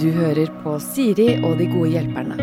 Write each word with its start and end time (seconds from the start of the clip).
Du 0.00 0.10
hører 0.12 0.50
på 0.60 0.76
Siri 0.84 1.30
og 1.40 1.56
de 1.56 1.68
gode 1.70 1.94
hjelperne. 1.94 2.36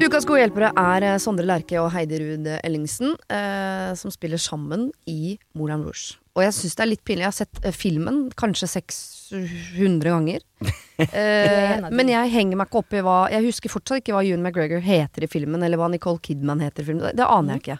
Ukas 0.00 0.24
gode 0.24 0.40
hjelpere 0.40 0.70
er 0.80 1.04
eh, 1.06 1.18
Sondre 1.20 1.44
Lerche 1.44 1.76
og 1.78 1.90
Heidi 1.92 2.18
Ruud 2.22 2.46
Ellingsen, 2.64 3.12
eh, 3.30 3.90
som 4.00 4.10
spiller 4.10 4.40
sammen 4.40 4.88
i 5.06 5.36
Moulin 5.54 5.84
Rouge. 5.84 6.16
Og 6.34 6.44
jeg 6.46 6.56
syns 6.56 6.76
det 6.78 6.84
er 6.84 6.90
litt 6.92 7.02
pinlig. 7.04 7.24
Jeg 7.26 7.28
har 7.28 7.36
sett 7.36 7.60
eh, 7.66 7.76
filmen 7.76 8.22
kanskje 8.38 8.70
600 8.78 10.14
ganger. 10.14 10.46
Eh, 11.00 11.78
men 11.96 12.10
jeg 12.12 12.28
henger 12.28 12.58
meg 12.60 12.66
ikke 12.68 12.80
opp 12.82 12.92
i 12.92 13.00
hva 13.00 13.14
Jeg 13.32 13.46
husker 13.46 13.72
fortsatt 13.72 14.02
ikke 14.02 14.12
hva 14.12 14.20
Ewan 14.20 14.42
McGregor 14.44 14.82
heter 14.84 15.24
i 15.24 15.28
filmen, 15.32 15.62
eller 15.64 15.80
hva 15.80 15.86
Nicole 15.88 16.20
Kidman 16.20 16.60
heter 16.60 16.84
i 16.84 16.88
filmen. 16.90 17.06
Det, 17.06 17.14
det 17.16 17.24
aner 17.24 17.56
jeg 17.56 17.62
ikke. 17.62 17.76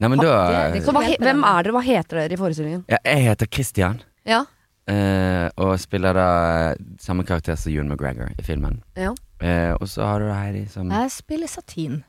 Nei, 0.00 0.08
men 0.08 0.18
da 0.22 0.70
det- 0.72 0.84
Så 0.84 0.92
hva, 0.94 1.02
he- 1.02 1.16
hvem 1.18 1.42
er 1.44 1.62
dere? 1.66 1.72
Hva 1.74 1.82
heter 1.82 2.20
dere 2.20 2.32
i 2.32 2.36
forestillingen? 2.36 2.84
ja, 2.88 2.98
Jeg 3.04 3.24
heter 3.24 3.46
Christian, 3.50 4.00
Ja, 4.24 4.44
eh, 4.86 5.48
og 5.58 5.78
spiller 5.80 6.14
da 6.14 6.74
samme 6.98 7.24
karakter 7.26 7.56
som 7.56 7.72
Ewan 7.72 7.88
McGregor 7.88 8.30
i 8.38 8.42
filmen. 8.42 8.82
ja. 8.96 9.14
Eh, 9.40 9.72
og 9.80 9.86
så 9.86 10.02
har 10.04 10.18
du 10.18 10.26
da 10.26 10.34
Heidi 10.34 10.68
som 10.68 10.90
Jeg 10.90 11.10
spiller 11.10 11.46
Satin, 11.48 12.04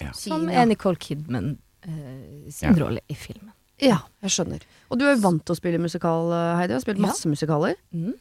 Ja. 0.00 0.10
som 0.12 0.48
er 0.48 0.64
Nicole 0.66 0.96
Kidman 0.96 1.58
eh, 1.84 2.50
sin 2.50 2.74
Ja. 2.76 2.84
rolle 2.84 3.00
i 3.08 3.14
filmen. 3.14 3.52
ja, 3.80 3.98
jeg 4.22 4.30
skjønner. 4.30 4.60
Og 4.90 4.98
du 4.98 5.04
er 5.06 5.14
jo 5.16 5.20
vant 5.22 5.44
til 5.44 5.54
å 5.54 5.58
spille 5.60 5.78
musikal, 5.80 6.32
eh, 6.32 6.56
Heidi. 6.58 6.68
Du 6.68 6.74
har 6.74 6.80
spilt 6.80 6.98
Ja. 6.98 7.06
masse 7.06 7.26
musikaler. 7.26 7.74
Mm. 7.94 8.14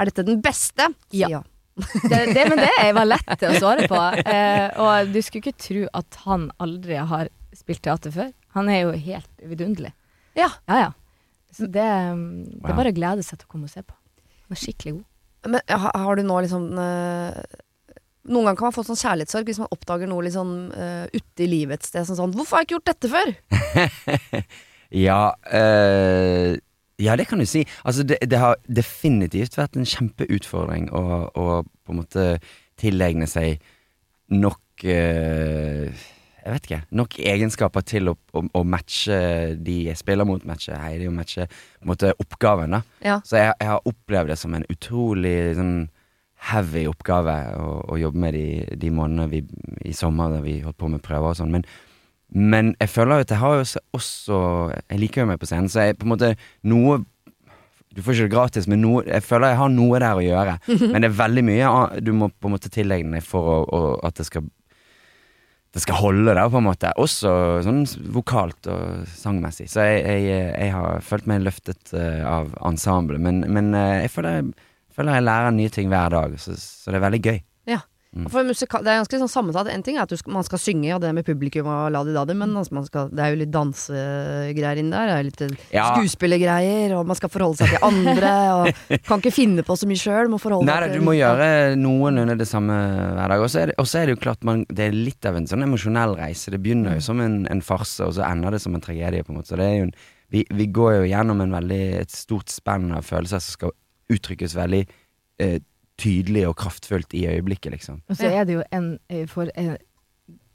Er 0.00 0.04
dette 0.04 0.24
den 0.24 0.40
beste? 0.40 0.94
Ja. 1.12 1.42
Det, 1.76 2.34
det, 2.34 2.48
men 2.48 2.58
det 2.58 2.94
var 2.94 3.04
lett 3.06 3.40
å 3.42 3.54
svare 3.58 3.86
på. 3.88 4.26
Eh, 4.26 4.70
og 4.78 5.12
du 5.12 5.20
skulle 5.22 5.42
ikke 5.42 5.56
tro 5.58 5.86
at 5.94 6.14
han 6.24 6.50
aldri 6.60 6.96
har 7.06 7.28
spilt 7.54 7.82
teater 7.82 8.10
før. 8.10 8.32
Han 8.58 8.72
er 8.72 8.82
jo 8.84 8.96
helt 8.96 9.46
vidunderlig. 9.52 9.92
Ja. 10.38 10.50
Ja, 10.68 10.80
ja. 10.86 10.90
Så 11.54 11.66
det, 11.66 11.84
mm, 11.84 12.58
det 12.60 12.72
er 12.72 12.76
bare 12.76 12.92
å 12.92 12.96
glede 12.96 13.24
seg 13.24 13.40
til 13.40 13.48
å 13.48 13.52
komme 13.54 13.70
og 13.70 13.72
se 13.72 13.82
på. 13.82 13.96
Han 14.48 14.56
er 14.56 14.60
skikkelig 14.60 14.98
god. 14.98 15.06
Men 15.48 15.62
har, 15.70 15.96
har 16.04 16.18
du 16.18 16.26
nå 16.26 16.42
liksom 16.44 16.70
øh 16.76 17.64
Noen 18.28 18.44
ganger 18.44 18.58
kan 18.58 18.66
man 18.66 18.74
få 18.76 18.82
sånn 18.84 18.98
kjærlighetssorg 19.00 19.46
hvis 19.48 19.60
man 19.62 19.70
oppdager 19.72 20.08
noe 20.10 20.20
litt 20.26 20.34
sånn 20.34 20.66
uh, 20.74 21.06
ute 21.14 21.44
i 21.44 21.46
livet 21.48 21.80
et 21.80 21.86
sted. 21.88 22.04
Sånn, 22.04 22.18
sånn 22.18 22.34
'Hvorfor 22.36 22.58
har 22.58 22.64
jeg 22.64 22.68
ikke 22.68 22.74
gjort 22.74 22.90
dette 22.90 23.08
før?' 23.08 24.42
Ja, 25.08 25.32
øh, 25.52 26.58
ja, 26.98 27.16
det 27.16 27.26
kan 27.28 27.38
du 27.38 27.46
si. 27.46 27.64
Altså, 27.84 28.02
det, 28.02 28.18
det 28.24 28.40
har 28.40 28.56
definitivt 28.66 29.56
vært 29.58 29.76
en 29.76 29.88
kjempeutfordring 29.88 30.88
å, 30.92 31.02
å 31.28 31.46
på 31.62 31.94
en 31.94 32.00
måte 32.00 32.24
tilegne 32.80 33.28
seg 33.30 33.62
nok 34.32 34.84
eh, 34.84 35.92
Jeg 36.48 36.56
vet 36.56 36.66
ikke. 36.68 36.80
Nok 36.96 37.16
egenskaper 37.20 37.82
til 37.84 38.08
å, 38.08 38.14
å, 38.32 38.40
å 38.56 38.60
matche 38.64 39.18
de 39.60 39.74
jeg 39.90 40.00
spiller 40.00 40.24
mot, 40.24 40.44
matche 40.48 40.78
Heidi, 40.80 41.04
og 41.10 41.18
matche 41.18 41.44
måte 41.84 42.14
oppgaven. 42.16 42.78
da 42.78 42.80
Ja. 43.04 43.18
Så 43.20 43.36
jeg, 43.36 43.52
jeg 43.60 43.68
har 43.68 43.90
opplevd 43.90 44.32
det 44.32 44.38
som 44.40 44.56
en 44.56 44.64
utrolig 44.72 45.34
sånn 45.58 45.74
heavy 46.48 46.86
oppgave 46.88 47.34
å, 47.58 47.68
å 47.92 47.98
jobbe 48.00 48.22
med 48.22 48.38
de, 48.38 48.46
de 48.80 48.94
månedene 48.94 49.28
vi, 49.28 49.42
i 49.84 49.92
sommer 49.92 50.32
da 50.32 50.40
vi 50.40 50.60
holdt 50.64 50.78
på 50.80 50.88
med 50.88 51.04
prøver 51.04 51.34
og 51.34 51.36
sånn. 51.36 51.52
Men, 51.52 51.66
men 52.32 52.72
jeg 52.78 52.94
føler 52.94 53.26
at 53.26 53.34
jeg 53.34 53.42
har 53.42 53.58
jo 53.58 53.64
også, 53.66 53.84
også 53.96 54.40
Jeg 54.86 55.00
liker 55.02 55.24
jo 55.24 55.30
meg 55.32 55.40
på 55.42 55.48
scenen, 55.50 55.68
så 55.72 55.88
jeg 55.88 55.98
på 55.98 56.08
en 56.08 56.12
måte 56.14 56.34
noe 56.68 57.00
Du 57.96 58.02
får 58.04 58.14
ikke 58.14 58.28
det 58.28 58.34
gratis, 58.36 58.68
men 58.70 58.80
noe, 58.84 59.02
jeg 59.04 59.24
føler 59.26 59.52
jeg 59.52 59.60
har 59.60 59.74
noe 59.74 60.00
der 60.00 60.20
å 60.20 60.22
gjøre. 60.22 60.54
Men 60.92 61.02
det 61.02 61.08
er 61.08 61.14
veldig 61.18 61.44
mye 61.44 61.70
du 62.04 62.12
må 62.14 62.28
på 62.30 62.48
en 62.48 62.54
måte 62.54 62.70
tilegne 62.72 63.16
deg 63.18 63.24
for 63.26 63.48
å, 63.48 63.56
å, 63.64 63.80
at 64.06 64.20
det 64.20 64.28
skal 64.28 64.44
det 65.74 65.82
skal 65.84 66.00
holde 66.00 66.32
der, 66.32 66.48
på 66.48 66.60
en 66.60 66.66
måte. 66.66 66.92
Også 67.00 67.30
sånn 67.64 67.82
vokalt 68.14 68.68
og 68.72 69.04
sangmessig. 69.12 69.68
Så 69.70 69.84
jeg, 69.84 70.00
jeg, 70.24 70.46
jeg 70.54 70.72
har 70.72 71.04
følt 71.04 71.28
meg 71.28 71.44
løftet 71.44 71.92
uh, 71.92 72.24
av 72.24 72.54
ensemblet. 72.70 73.20
Men, 73.22 73.42
men 73.52 73.74
uh, 73.76 74.00
jeg 74.00 74.12
føler 74.14 74.38
jeg, 74.38 74.70
føler 74.96 75.18
jeg 75.18 75.26
lærer 75.28 75.54
nye 75.54 75.74
ting 75.74 75.92
hver 75.92 76.14
dag, 76.16 76.38
så, 76.40 76.56
så 76.56 76.90
det 76.94 76.98
er 77.00 77.04
veldig 77.04 77.22
gøy. 77.26 77.38
Mm. 78.16 78.24
For 78.32 78.40
musikal, 78.46 78.80
det 78.86 78.88
er 78.88 79.02
ganske 79.02 79.18
sånn 79.20 79.28
sammensatt. 79.30 79.68
En 79.68 79.82
ting 79.84 79.98
er 79.98 80.06
at 80.06 80.12
du 80.12 80.16
skal, 80.16 80.32
man 80.32 80.44
skal 80.46 80.60
synge, 80.62 80.88
og 80.96 81.02
det 81.02 81.10
med 81.12 81.26
publikum 81.26 81.66
og 81.68 81.90
la 81.92 82.00
de 82.06 82.14
da 82.16 82.22
det, 82.24 82.36
men 82.40 82.54
altså 82.56 82.72
man 82.78 82.86
skal, 82.86 83.10
det 83.12 83.20
er 83.20 83.34
jo 83.34 83.40
litt 83.42 83.52
dansegreier 83.52 84.80
inni 84.80 84.94
der. 84.94 85.10
Det 85.10 85.16
er 85.18 85.26
litt 85.26 85.42
eh, 85.44 85.66
Ja. 85.76 85.84
skuespillergreier, 85.92 86.94
og 86.96 87.06
man 87.10 87.18
skal 87.18 87.32
forholde 87.32 87.60
seg 87.60 87.74
til 87.74 87.84
andre. 87.84 88.32
Og 88.56 89.02
kan 89.10 89.20
ikke 89.20 89.34
finne 89.36 89.64
på 89.66 89.76
så 89.76 89.88
mye 89.90 90.00
sjøl. 90.00 90.32
Må 90.32 90.40
forholde 90.40 90.70
Nei, 90.70 90.78
nei, 90.80 90.90
til 90.94 91.02
du 91.02 91.08
må 91.10 91.16
gjøre 91.18 91.50
noenlunde 91.76 92.38
det 92.40 92.48
samme 92.48 92.78
hver 93.18 93.34
dag. 93.34 93.44
Og 93.44 93.52
så 93.52 93.64
er, 93.66 93.74
er 93.76 94.08
det 94.08 94.16
jo 94.16 94.22
klart 94.24 94.46
man, 94.48 94.64
det 94.72 94.88
er 94.88 94.96
litt 94.96 95.28
av 95.28 95.36
en 95.36 95.48
sånn 95.50 95.68
emosjonell 95.68 96.16
reise. 96.18 96.54
Det 96.54 96.62
begynner 96.64 96.96
jo 96.96 97.04
som 97.10 97.20
en, 97.24 97.42
en 97.52 97.64
farse, 97.64 98.00
og 98.08 98.16
så 98.16 98.24
ender 98.30 98.56
det 98.56 98.64
som 98.64 98.76
en 98.78 98.84
tragedie. 98.84 99.24
på 99.26 99.34
en 99.34 99.42
måte 99.42 99.52
Så 99.52 99.60
det 99.60 99.68
er 99.68 99.76
jo 99.82 99.88
en, 99.90 99.96
vi, 100.32 100.46
vi 100.48 100.72
går 100.72 101.02
jo 101.02 101.08
gjennom 101.12 101.44
en 101.44 101.52
veldig, 101.60 101.82
et 102.02 102.12
stort 102.14 102.48
spenn 102.52 102.88
av 102.96 103.04
følelser 103.04 103.44
som 103.44 103.60
skal 103.60 103.76
uttrykkes 104.12 104.56
veldig 104.56 104.86
eh, 105.44 105.58
tydelig 105.98 106.44
og 106.48 106.56
kraftfullt 106.60 107.14
i 107.18 107.24
øyeblikket, 107.26 107.72
liksom. 107.74 108.00
Og 108.08 108.16
så 108.16 108.30
er 108.30 108.44
det 108.48 108.54
jo 108.58 108.62
en 108.72 108.98
eh, 109.10 109.26
for, 109.30 109.50
en 109.58 109.76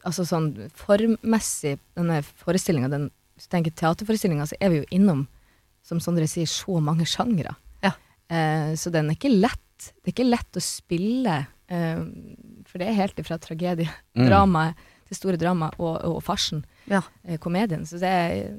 Altså 0.04 0.26
sånn 0.28 0.50
formmessig, 0.76 1.78
denne 1.96 2.18
forestillinga, 2.28 2.90
den 2.92 3.06
Hvis 3.38 3.46
du 3.48 3.54
tenker 3.56 3.72
teaterforestillinga, 3.80 4.44
så 4.50 4.58
er 4.60 4.70
vi 4.74 4.82
jo 4.82 4.88
innom, 4.92 5.22
som 5.82 6.02
Sondre 6.04 6.28
sier, 6.28 6.46
så 6.52 6.76
mange 6.84 7.06
sjangre. 7.10 7.56
Ja. 7.82 7.94
Eh, 8.30 8.74
så 8.78 8.92
den 8.94 9.10
er 9.10 9.16
ikke 9.18 9.32
lett. 9.32 9.88
Det 10.04 10.12
er 10.12 10.14
ikke 10.14 10.28
lett 10.28 10.60
å 10.60 10.62
spille, 10.62 11.38
eh, 11.72 12.04
for 12.70 12.78
det 12.84 12.90
er 12.92 13.00
helt 13.00 13.16
ifra 13.24 13.40
tragedie, 13.42 13.88
Mm. 14.16 14.28
dramaet, 14.30 14.76
det 15.10 15.18
store 15.18 15.38
dramaet, 15.42 15.80
og, 15.80 15.98
og 16.06 16.22
farsen, 16.24 16.64
Ja. 16.88 17.02
eh, 17.26 17.38
komedien. 17.42 17.82
Så 17.90 17.98
det 18.00 18.12
er, 18.12 18.54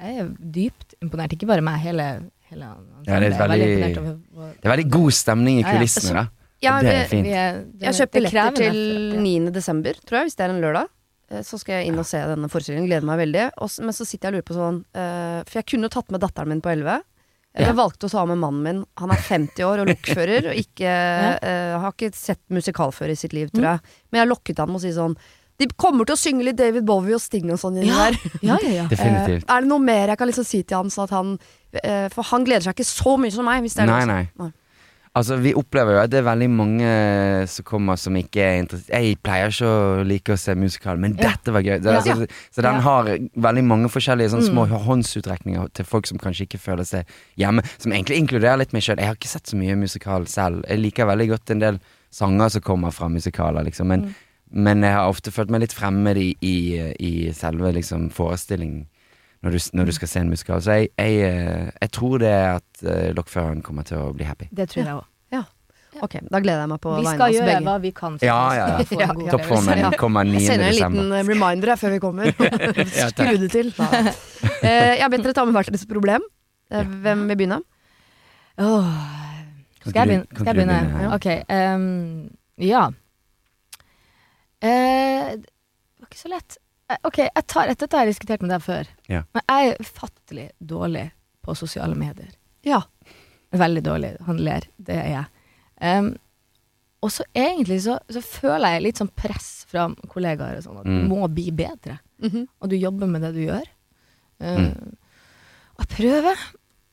jeg 0.00 0.18
er 0.22 0.32
dypt 0.40 0.94
imponert. 1.02 1.32
Ikke 1.36 1.46
bare 1.50 1.60
meg, 1.66 1.78
hele, 1.84 2.30
hele 2.50 2.66
Ja, 3.06 3.20
det 3.20 3.32
er 3.32 3.38
veldig- 3.38 3.98
over- 3.98 4.18
over- 4.36 4.52
Det 4.60 4.64
er 4.66 4.76
veldig 4.76 4.90
god 4.90 5.12
stemning 5.12 5.58
i 5.58 5.62
Ja, 5.62 5.68
ja. 5.72 5.78
kulissene, 5.78 6.14
da. 6.14 6.26
Ja, 6.62 6.80
det 6.80 6.92
er 6.94 7.08
fint. 7.08 7.24
Vi 7.26 7.32
er, 7.36 7.52
det, 7.64 7.80
Jeg 7.82 7.94
kjøper 7.94 8.16
er 8.16 8.20
billetter 8.20 8.56
til 8.56 8.76
9. 9.22 9.50
desember, 9.52 9.92
tror 10.06 10.18
jeg, 10.18 10.24
hvis 10.30 10.36
det 10.36 10.44
er 10.46 10.54
en 10.54 10.60
lørdag. 10.62 10.86
Eh, 11.30 11.42
Så 11.42 11.58
skal 11.58 11.74
jeg 11.82 11.88
inn 11.88 11.98
og 11.98 12.06
se 12.06 12.18
denne 12.18 12.48
forestillingen. 12.48 12.86
Gleder 12.88 13.04
meg 13.04 13.18
veldig. 13.18 13.50
Og 13.58 13.70
men 13.84 13.92
så 13.92 14.06
sitter 14.06 14.30
jeg 14.30 14.32
og 14.32 14.36
lurer 14.38 14.46
på 14.46 14.56
sånn 14.56 14.84
uh, 14.94 15.42
For 15.44 15.58
jeg 15.60 15.66
kunne 15.66 15.88
tatt 15.90 16.10
med 16.10 16.20
datteren 16.20 16.48
min 16.48 16.60
på 16.62 16.70
11. 16.72 17.02
Ja. 17.58 17.66
Jeg 17.66 17.74
valgte 17.76 18.04
å 18.06 18.10
ta 18.10 18.24
med 18.26 18.38
mannen 18.38 18.62
min. 18.62 18.84
Han 18.98 19.10
er 19.10 19.16
50 19.16 19.64
år 19.64 19.80
og 19.80 19.86
lokfører. 19.88 20.50
Og 20.50 20.54
ikke, 20.56 20.86
uh, 21.42 21.80
har 21.80 21.92
ikke 21.92 22.14
sett 22.14 22.40
musikal 22.48 22.90
før 22.92 23.10
i 23.10 23.16
sitt 23.16 23.32
liv, 23.32 23.50
tror 23.50 23.62
jeg. 23.64 23.80
Men 24.12 24.20
jeg 24.22 24.28
lokket 24.28 24.58
han 24.58 24.68
med 24.68 24.76
å 24.80 24.80
si 24.86 24.92
sånn 24.92 25.16
De 25.58 25.66
kommer 25.80 26.04
til 26.04 26.12
å 26.14 26.20
synge 26.20 26.44
litt 26.44 26.56
David 26.56 26.84
Bowie 26.84 27.14
og 27.16 27.20
Sting 27.20 27.50
og 27.50 27.56
sånn 27.58 27.78
inni 27.80 27.88
Ja. 27.88 28.10
der. 28.10 28.18
Ja, 28.42 28.58
ja, 28.62 28.68
ja. 28.82 28.86
Definitivt. 28.88 29.44
Er 29.48 29.60
det 29.62 29.68
noe 29.68 29.78
mer 29.80 30.08
jeg 30.08 30.18
kan 30.18 30.28
liksom 30.28 30.44
si 30.44 30.62
til 30.62 30.76
han, 30.76 30.90
sånn 30.92 31.04
at 31.04 31.10
han 31.16 31.38
For 32.12 32.22
han 32.32 32.44
gleder 32.44 32.62
seg 32.62 32.74
ikke 32.76 32.84
så 32.88 33.16
mye 33.18 33.32
som 33.32 33.44
meg, 33.44 33.62
hvis 33.62 33.74
det 33.74 33.82
er 33.84 33.86
Nei, 33.86 34.04
nei. 34.38 34.52
Altså, 35.16 35.38
vi 35.40 35.54
opplever 35.56 35.94
jo 35.96 36.00
at 36.02 36.10
det 36.12 36.18
er 36.18 36.26
veldig 36.26 36.46
mange 36.52 36.88
som 37.48 37.64
kommer 37.64 37.96
som 37.96 38.12
ikke 38.20 38.36
er 38.36 38.58
interessert 38.60 38.92
Jeg 38.92 39.16
pleier 39.24 39.48
ikke 39.48 39.64
å 39.70 40.02
like 40.04 40.34
å 40.34 40.36
se 40.36 40.52
musikal, 40.54 40.98
men 41.00 41.14
Ja. 41.16 41.30
dette 41.30 41.54
var 41.54 41.62
gøy. 41.64 41.80
Det, 41.80 41.88
Ja. 41.88 42.00
altså, 42.02 42.26
så 42.52 42.60
den 42.62 42.80
har 42.84 43.04
veldig 43.06 43.64
mange 43.64 43.88
forskjellige 43.88 44.28
sånne 44.34 44.50
små 44.50 44.66
Mm. 44.68 44.84
håndsutrekninger 44.84 45.72
til 45.72 45.84
folk 45.86 46.06
som 46.06 46.18
kanskje 46.18 46.44
ikke 46.46 46.60
føler 46.60 46.84
seg 46.84 47.06
hjemme. 47.38 47.64
Som 47.78 47.92
egentlig 47.92 48.18
inkluderer 48.20 48.58
litt 48.58 48.74
meg 48.74 48.82
sjøl. 48.82 48.98
Jeg 48.98 49.06
har 49.06 49.14
ikke 49.16 49.26
sett 49.32 49.44
så 49.46 49.56
mye 49.56 49.74
musikal 49.74 50.26
selv. 50.26 50.64
Jeg 50.68 50.78
liker 50.84 51.06
veldig 51.06 51.28
godt 51.30 51.50
en 51.50 51.58
del 51.60 51.80
sanger 52.12 52.50
som 52.50 52.60
kommer 52.60 52.92
fra 52.92 53.08
musikaler, 53.08 53.64
liksom. 53.64 53.86
Men, 53.86 54.02
Mm. 54.02 54.14
men 54.52 54.82
jeg 54.82 54.92
har 54.92 55.08
ofte 55.08 55.32
følt 55.32 55.48
meg 55.48 55.62
litt 55.62 55.72
fremmed 55.72 56.16
i, 56.18 56.36
i, 56.42 56.92
i 57.00 57.32
selve 57.32 57.72
liksom, 57.72 58.10
forestillingen. 58.12 58.84
Når 59.44 59.50
du, 59.52 59.58
når 59.78 59.84
du 59.84 59.92
skal 59.92 60.08
se 60.08 60.20
en 60.20 60.30
musikal. 60.32 60.62
Så 60.64 60.78
jeg, 60.80 60.88
jeg, 60.98 61.18
eh, 61.26 61.68
jeg 61.82 61.90
tror 61.92 62.18
det 62.22 62.30
er 62.32 62.56
at 62.56 62.82
uh, 62.86 63.12
lokføreren 63.14 63.60
kommer 63.62 63.84
til 63.86 64.00
å 64.00 64.08
bli 64.16 64.24
happy. 64.26 64.48
Det 64.50 64.68
tror 64.72 64.82
jeg 64.84 64.94
òg. 64.96 65.04
Ok, 66.04 66.16
da 66.28 66.40
gleder 66.44 66.64
jeg 66.64 66.68
meg 66.68 66.80
på 66.84 66.90
Vi 66.92 67.04
vegne 67.06 67.08
av 67.08 67.16
skal 67.16 67.30
oss 67.30 67.36
gjøre 67.36 67.46
begge. 67.48 67.64
hva 67.66 67.74
vi 67.80 67.90
kan. 67.96 68.16
for 68.18 68.26
Ja, 68.26 68.36
at 68.36 68.50
vi 68.52 68.58
ja, 68.58 68.66
ja. 68.66 68.84
skal 68.84 68.98
Ja, 69.06 69.06
ja. 69.08 69.30
Toppformen 69.32 69.78
Ja. 69.80 69.90
kommer 69.96 70.24
9. 70.28 70.32
Jeg 70.36 70.46
sender 70.50 70.66
en 70.66 70.74
liten 70.76 71.12
eh, 71.16 71.22
reminder 71.30 71.72
her 71.72 71.80
før 71.80 71.94
vi 71.94 72.00
kommer. 72.04 72.32
Ja. 73.00 73.06
Skru 73.12 73.36
det 73.40 73.50
til. 73.54 73.70
uh, 73.72 74.10
jeg 74.68 75.00
har 75.00 75.12
bedt 75.12 75.24
dere 75.24 75.36
ta 75.38 75.46
med 75.48 75.56
hvert 75.56 75.72
deres 75.72 75.86
problem. 75.88 76.26
Eh, 76.70 76.92
hvem 77.06 77.24
vil 77.30 77.40
begynne? 77.40 77.60
Oh. 78.60 78.92
Skal 79.86 80.02
jeg 80.02 80.08
begynne? 80.10 80.26
Skal 80.36 80.50
jeg 80.52 80.58
begynne. 80.60 81.08
Ok. 81.16 81.26
Um, 81.48 82.28
ja. 82.60 82.84
Uh, 84.60 85.32
det 85.38 86.02
var 86.02 86.10
ikke 86.10 86.24
så 86.26 86.32
lett. 86.32 86.58
Eh, 86.90 86.98
ok, 87.08 87.18
jeg 87.18 87.46
tar, 87.50 87.66
dette 87.72 87.88
har 87.96 88.04
jeg 88.06 88.14
diskutert 88.14 88.42
med 88.44 88.50
deg 88.54 88.62
før. 88.62 88.90
Ja. 89.10 89.22
Men 89.34 89.42
jeg 89.50 89.70
er 89.72 89.80
ufattelig 89.82 90.44
dårlig 90.60 91.06
på 91.42 91.54
sosiale 91.58 91.96
medier. 91.98 92.30
Ja. 92.66 92.82
Veldig 93.56 93.82
dårlig. 93.86 94.12
Han 94.26 94.38
ler. 94.42 94.66
Det 94.78 94.94
er 94.98 95.08
jeg. 95.10 95.26
Um, 95.82 96.12
og 97.04 97.10
så 97.12 97.24
egentlig 97.36 97.80
så, 97.84 97.98
så 98.10 98.22
føler 98.24 98.76
jeg 98.76 98.84
litt 98.86 99.00
sånn 99.00 99.10
press 99.18 99.48
fra 99.70 99.88
kollegaer 100.10 100.58
og 100.58 100.64
sånn, 100.64 100.78
at 100.80 100.86
Mm. 100.86 101.02
du 101.02 101.08
må 101.14 101.26
bli 101.30 101.50
bedre. 101.54 101.98
Mhm. 102.22 102.46
Og 102.60 102.70
du 102.70 102.76
jobber 102.76 103.06
med 103.06 103.22
det 103.22 103.34
du 103.34 103.42
gjør. 103.46 103.66
Eh, 104.40 104.56
Mm. 104.56 104.96
Og 105.76 105.84
jeg 105.84 105.88
prøver, 105.96 106.36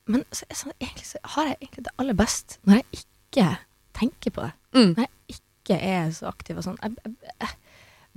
men 0.06 0.24
så, 0.30 0.44
så, 0.52 0.70
egentlig 0.80 1.06
så 1.06 1.18
har 1.24 1.46
jeg 1.46 1.56
egentlig 1.62 1.84
det 1.84 1.92
aller 1.98 2.14
best 2.14 2.58
når 2.66 2.74
jeg 2.82 2.84
ikke 3.00 3.46
tenker 3.94 4.30
på 4.30 4.42
det. 4.42 4.52
Mm. 4.74 4.94
Når 4.96 5.06
jeg 5.06 5.38
ikke 5.38 5.78
er 5.80 6.10
så 6.12 6.26
aktiv 6.28 6.58
og 6.58 6.64
sånn. 6.66 6.76
Jeg, 6.82 6.92
jeg, 7.04 7.14
jeg, 7.40 7.48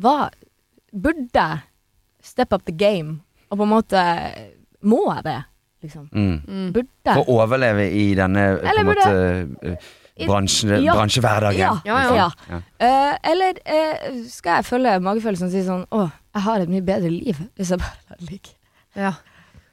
hva 0.04 0.30
Burde 0.94 1.30
jeg 1.34 1.60
step 2.24 2.54
up 2.54 2.64
the 2.66 2.74
game 2.76 3.20
og 3.52 3.58
på 3.60 3.64
en 3.64 3.70
måte 3.72 4.02
Må 4.84 5.02
jeg 5.14 5.24
det? 5.24 5.38
liksom. 5.84 6.10
Mm. 6.12 6.42
Mm. 6.48 6.68
Burde. 6.74 7.14
For 7.14 7.24
å 7.24 7.36
overleve 7.44 7.86
i 7.94 8.08
denne 8.18 8.44
på 8.60 8.72
en 8.74 8.88
måte 8.88 9.12
eh, 9.70 9.90
bransje, 10.26 10.80
Ja. 10.84 10.96
bransjehverdagen. 10.98 11.60
Ja, 11.60 11.74
Ja, 11.86 11.98
liksom. 12.00 12.18
ja. 12.18 12.30
Ja. 12.50 12.60
Eh, 12.88 13.18
eller 13.32 13.60
uh, 13.62 14.24
skal 14.28 14.56
jeg 14.58 14.66
følge 14.66 14.96
magefølelsen 15.06 15.46
og 15.48 15.54
si 15.54 15.62
sånn 15.68 15.86
Å, 15.94 16.08
jeg 16.34 16.42
har 16.48 16.60
et 16.66 16.70
mye 16.74 16.82
bedre 16.88 17.12
liv 17.14 17.38
hvis 17.56 17.70
jeg 17.76 17.80
bare 17.84 18.02
lar 18.10 18.18
det 18.20 18.30
ligge. 18.32 18.56
Ja. 18.98 19.14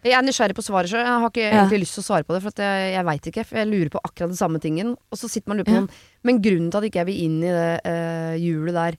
Jeg 0.05 0.13
er 0.19 0.23
nysgjerrig 0.27 0.53
på 0.59 0.63
svaret 0.67 0.91
sjøl. 0.93 1.01
Jeg 1.01 1.09
har 1.23 1.31
ikke 1.31 1.41
Ja. 1.49 1.63
egentlig 1.65 1.81
lyst 1.87 1.95
til 1.97 2.03
å 2.05 2.09
svare 2.11 2.25
på 2.29 2.35
det, 2.37 2.43
for 2.45 2.53
at 2.53 2.61
jeg, 2.61 2.93
jeg 2.93 3.05
veit 3.09 3.27
ikke. 3.31 3.45
For 3.49 3.57
jeg 3.57 3.69
lurer 3.73 3.89
på 3.95 4.01
akkurat 4.05 4.29
den 4.29 4.37
samme 4.37 4.61
tingen. 4.61 4.91
Og 5.11 5.17
så 5.17 5.31
sitter 5.33 5.49
man 5.49 5.61
og 5.61 5.65
lurer 5.65 5.73
på 5.73 5.79
Ja. 5.79 5.81
sånn 5.87 5.91
Men 6.29 6.43
grunnen 6.45 6.71
til 6.71 6.79
at 6.79 6.85
ikke 6.85 7.01
jeg 7.01 7.07
vil 7.07 7.23
inn 7.25 7.39
i 7.43 7.49
det 7.49 8.41
hjulet 8.45 8.75
der, 8.77 8.93
er 8.93 8.97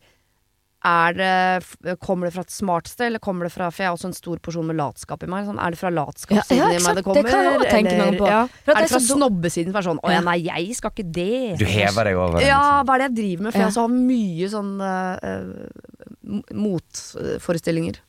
det 1.17 1.95
Kommer 2.03 2.27
det 2.29 2.33
fra 2.35 2.43
et 2.45 2.53
smart 2.53 2.87
sted, 2.91 3.07
eller 3.07 3.19
kommer 3.23 3.47
det 3.47 3.53
fra 3.55 3.69
For 3.73 3.83
jeg 3.83 3.89
har 3.89 3.95
også 3.97 4.09
en 4.11 4.15
stor 4.17 4.37
porsjon 4.43 4.67
med 4.69 4.77
latskap 4.77 5.23
i 5.25 5.29
meg. 5.31 5.45
Sånn, 5.47 5.57
er 5.61 5.73
det 5.75 5.79
fra 5.79 5.89
latskap 5.93 6.37
Ja, 6.37 6.43
ja, 6.55 6.67
i 6.69 6.79
meg 6.83 6.95
det 6.95 6.95
det 6.95 6.95
Det 6.95 7.03
kommer? 7.07 7.29
kan 7.31 7.43
jeg 7.47 7.53
også 7.59 7.69
tenke 7.71 7.93
eller- 7.95 8.11
noe 8.11 8.19
på. 8.19 8.27
Ja. 8.29 8.41
For 8.47 8.71
at 8.71 8.77
Er 8.77 8.81
det 8.81 8.83
det 8.83 8.91
er 8.91 8.93
fra 8.93 9.01
så 9.05 9.17
snobbesiden 9.17 9.71
som 9.73 9.79
er 9.81 9.87
sånn 9.89 9.99
Å 10.05 10.11
ja, 10.13 10.21
nei, 10.21 10.37
jeg 10.45 10.75
skal 10.77 10.91
ikke 10.91 11.07
det. 11.11 11.57
Du 11.59 11.65
hever 11.65 12.03
deg 12.11 12.15
over 12.15 12.37
det. 12.39 12.47
Ja, 12.47 12.83
hva 12.83 12.95
er 12.95 12.97
det 13.03 13.07
jeg 13.09 13.15
driver 13.21 13.43
med? 13.43 13.51
For 13.53 13.59
Ja. 13.59 13.65
jeg 13.65 13.73
også 13.73 13.85
har 13.85 13.95
mye 13.95 14.49
sånn 14.55 14.73
eh, 14.81 15.17
eh, 15.29 16.45
motforestillinger. 16.53 17.99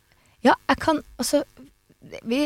Ja, 0.44 0.54
jeg 0.68 0.78
kan 0.82 1.02
Altså, 1.18 1.42
vi, 2.24 2.44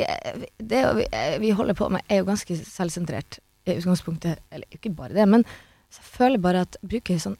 det 0.59 0.81
vi, 0.97 1.06
vi 1.43 1.50
holder 1.50 1.75
på 1.77 1.91
med, 1.93 2.03
er 2.09 2.23
jo 2.23 2.29
ganske 2.31 2.55
selvsentrert 2.56 3.41
i 3.67 3.75
utgangspunktet. 3.77 4.38
Eller 4.50 4.67
ikke 4.73 4.94
bare 4.94 5.12
det, 5.12 5.27
men 5.29 5.44
jeg 5.91 6.06
føler 6.06 6.38
bare 6.41 6.62
at 6.65 6.77
jeg 6.81 6.88
bruker 6.94 7.19
sånn 7.21 7.37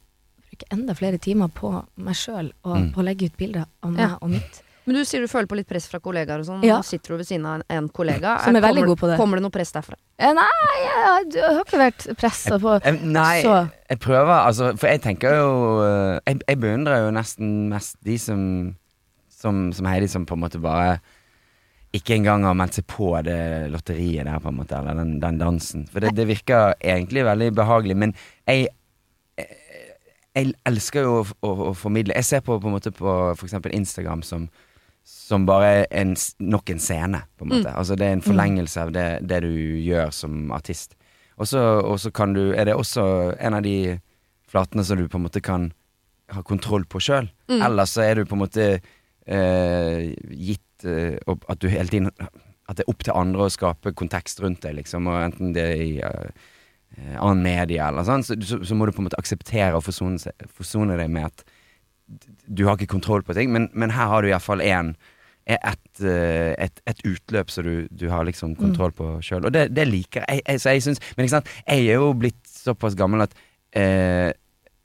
bruker 0.60 0.76
enda 0.76 0.94
flere 0.94 1.18
timer 1.18 1.48
på 1.48 1.70
meg 1.96 2.14
sjøl 2.14 2.52
og 2.64 2.76
Mm. 2.76 2.92
på 2.94 3.00
å 3.00 3.04
legge 3.04 3.26
ut 3.26 3.36
bilder 3.36 3.64
av 3.82 3.90
meg 3.92 4.00
Ja. 4.00 4.18
og 4.20 4.30
mitt. 4.30 4.62
Men 4.86 4.96
du 4.96 5.04
sier 5.04 5.20
du 5.20 5.26
føler 5.28 5.46
på 5.46 5.56
litt 5.56 5.68
press 5.68 5.86
fra 5.86 6.00
kollegaer 6.00 6.38
og 6.40 6.46
sånn. 6.46 6.64
Ja. 6.64 6.80
Sitter 6.82 7.10
du 7.10 7.16
ved 7.18 7.26
siden 7.26 7.44
av 7.46 7.54
en, 7.60 7.62
en 7.68 7.88
kollega. 7.88 8.42
Som 8.42 8.56
er 8.56 8.60
veldig 8.62 8.82
kommer, 8.82 8.86
god 8.86 8.98
på 8.98 9.06
det. 9.10 9.16
Kommer 9.18 9.36
det 9.36 9.42
noe 9.42 9.50
press 9.50 9.72
derfra? 9.72 9.94
Eh, 10.18 10.32
Nei, 10.32 10.48
jeg, 10.80 11.32
jeg 11.34 11.42
har 11.54 11.64
ikke 11.64 11.78
vært 11.78 12.16
pressa 12.16 12.58
på 12.58 12.80
Eh, 12.84 12.92
Nei, 13.04 13.42
Så- 13.42 13.70
jeg 13.88 13.98
prøver, 14.00 14.46
altså 14.46 14.76
For 14.78 14.86
jeg 14.88 15.00
tenker 15.02 15.30
jo 15.36 15.80
eh, 15.82 16.20
Jeg, 16.26 16.40
jeg 16.48 16.60
beundrer 16.60 17.04
jo 17.06 17.10
nesten 17.10 17.68
mest 17.68 17.96
de 18.02 18.16
som, 18.18 18.76
som 19.28 19.72
Som 19.72 19.86
Heidi, 19.86 20.08
som 20.08 20.26
på 20.26 20.32
en 20.34 20.40
måte 20.40 20.60
bare 20.60 21.00
ikke 21.92 22.14
engang 22.14 22.44
har 22.44 22.54
meldt 22.54 22.74
seg 22.74 22.86
på 22.86 23.20
det 23.24 23.68
lotteriet 23.72 24.24
der, 24.24 24.38
på 24.38 24.46
en 24.48 24.56
måte, 24.56 24.78
eller 24.78 24.94
den, 24.94 25.18
den 25.18 25.38
dansen. 25.38 25.88
For 25.90 25.98
det, 25.98 26.14
det 26.14 26.28
virker 26.28 26.74
egentlig 26.80 27.24
veldig 27.24 27.52
behagelig, 27.52 27.96
men 27.96 28.14
jeg 28.46 28.68
jeg 30.36 30.52
elsker 30.68 31.06
jo 31.06 31.14
å, 31.20 31.22
å, 31.46 31.52
å 31.70 31.72
formidle 31.74 32.14
Jeg 32.14 32.28
ser 32.28 32.42
på, 32.46 32.58
på 32.62 32.70
en 32.70 32.76
måte 32.76 32.92
på 32.94 33.14
eksempel 33.34 33.74
Instagram 33.74 34.22
som, 34.26 34.46
som 35.02 35.46
bare 35.48 35.86
en, 35.90 36.14
nok 36.38 36.70
en 36.70 36.82
scene, 36.82 37.24
på 37.36 37.46
en 37.46 37.54
måte. 37.54 37.72
Altså 37.74 37.96
det 37.98 38.06
er 38.06 38.18
en 38.18 38.24
forlengelse 38.24 38.86
av 38.86 38.94
det, 38.94 39.08
det 39.26 39.42
du 39.46 39.52
gjør 39.82 40.12
som 40.14 40.52
artist. 40.54 40.94
Og 41.40 41.48
så 41.48 42.12
kan 42.14 42.34
du 42.36 42.52
Er 42.52 42.68
det 42.68 42.76
også 42.76 43.34
en 43.40 43.56
av 43.56 43.64
de 43.64 43.98
flatene 44.50 44.84
som 44.84 44.98
du 44.98 45.08
på 45.08 45.18
en 45.18 45.24
måte 45.24 45.42
kan 45.42 45.70
ha 46.30 46.42
kontroll 46.46 46.84
på 46.84 47.00
sjøl? 47.02 47.30
Mm. 47.48 47.62
Eller 47.66 47.88
så 47.88 48.04
er 48.04 48.20
du 48.20 48.28
på 48.28 48.36
en 48.36 48.44
måte 48.44 48.68
eh, 49.26 50.12
gitt 50.30 50.84
eh, 50.84 51.16
at 51.26 51.60
du 51.60 51.68
hele 51.68 51.88
tiden 51.88 52.10
At 52.68 52.78
det 52.78 52.84
er 52.84 52.92
opp 52.92 53.02
til 53.02 53.16
andre 53.16 53.48
å 53.48 53.52
skape 53.52 53.94
kontekst 53.98 54.42
rundt 54.44 54.62
deg, 54.62 54.76
liksom, 54.78 55.08
og 55.10 55.24
enten 55.24 55.54
det 55.56 55.64
er 55.72 55.80
i 55.82 55.94
eh, 56.06 56.50
annen 57.17 57.44
media 57.44 57.88
eller 57.91 58.06
sånn, 58.06 58.25
så, 58.26 58.37
så, 58.44 58.61
så 58.67 58.76
må 58.76 58.87
du 58.87 58.94
på 58.94 59.02
en 59.02 59.08
måte 59.08 59.20
akseptere 59.20 59.73
og 59.76 59.87
forsone, 59.87 60.35
forsone 60.56 60.99
deg 61.00 61.11
med 61.12 61.31
at 61.31 61.47
du 62.50 62.64
har 62.67 62.76
ikke 62.76 62.91
kontroll 62.97 63.23
på 63.26 63.37
ting, 63.37 63.52
men, 63.55 63.69
men 63.73 63.93
her 63.94 64.11
har 64.11 64.23
du 64.23 64.31
iallfall 64.31 64.62
én 64.64 64.94
et, 65.50 66.02
eh, 66.05 66.52
et, 66.61 66.82
et 66.87 67.00
utløp 67.08 67.50
som 67.50 67.67
du, 67.67 67.88
du 67.91 68.06
har 68.11 68.26
liksom 68.29 68.52
kontroll 68.58 68.93
på 68.94 69.06
sjøl. 69.25 69.47
Og 69.49 69.55
det, 69.55 69.70
det 69.75 69.87
liker 69.88 70.26
jeg. 70.26 70.43
jeg, 70.44 70.61
så 70.62 70.75
jeg 70.75 70.85
synes, 70.85 71.00
men 71.17 71.26
ikke 71.26 71.37
sant, 71.38 71.50
jeg 71.64 71.87
er 71.88 71.99
jo 71.99 72.12
blitt 72.19 72.41
såpass 72.50 72.94
gammel 72.99 73.25
at 73.25 73.35
eh, 73.79 74.31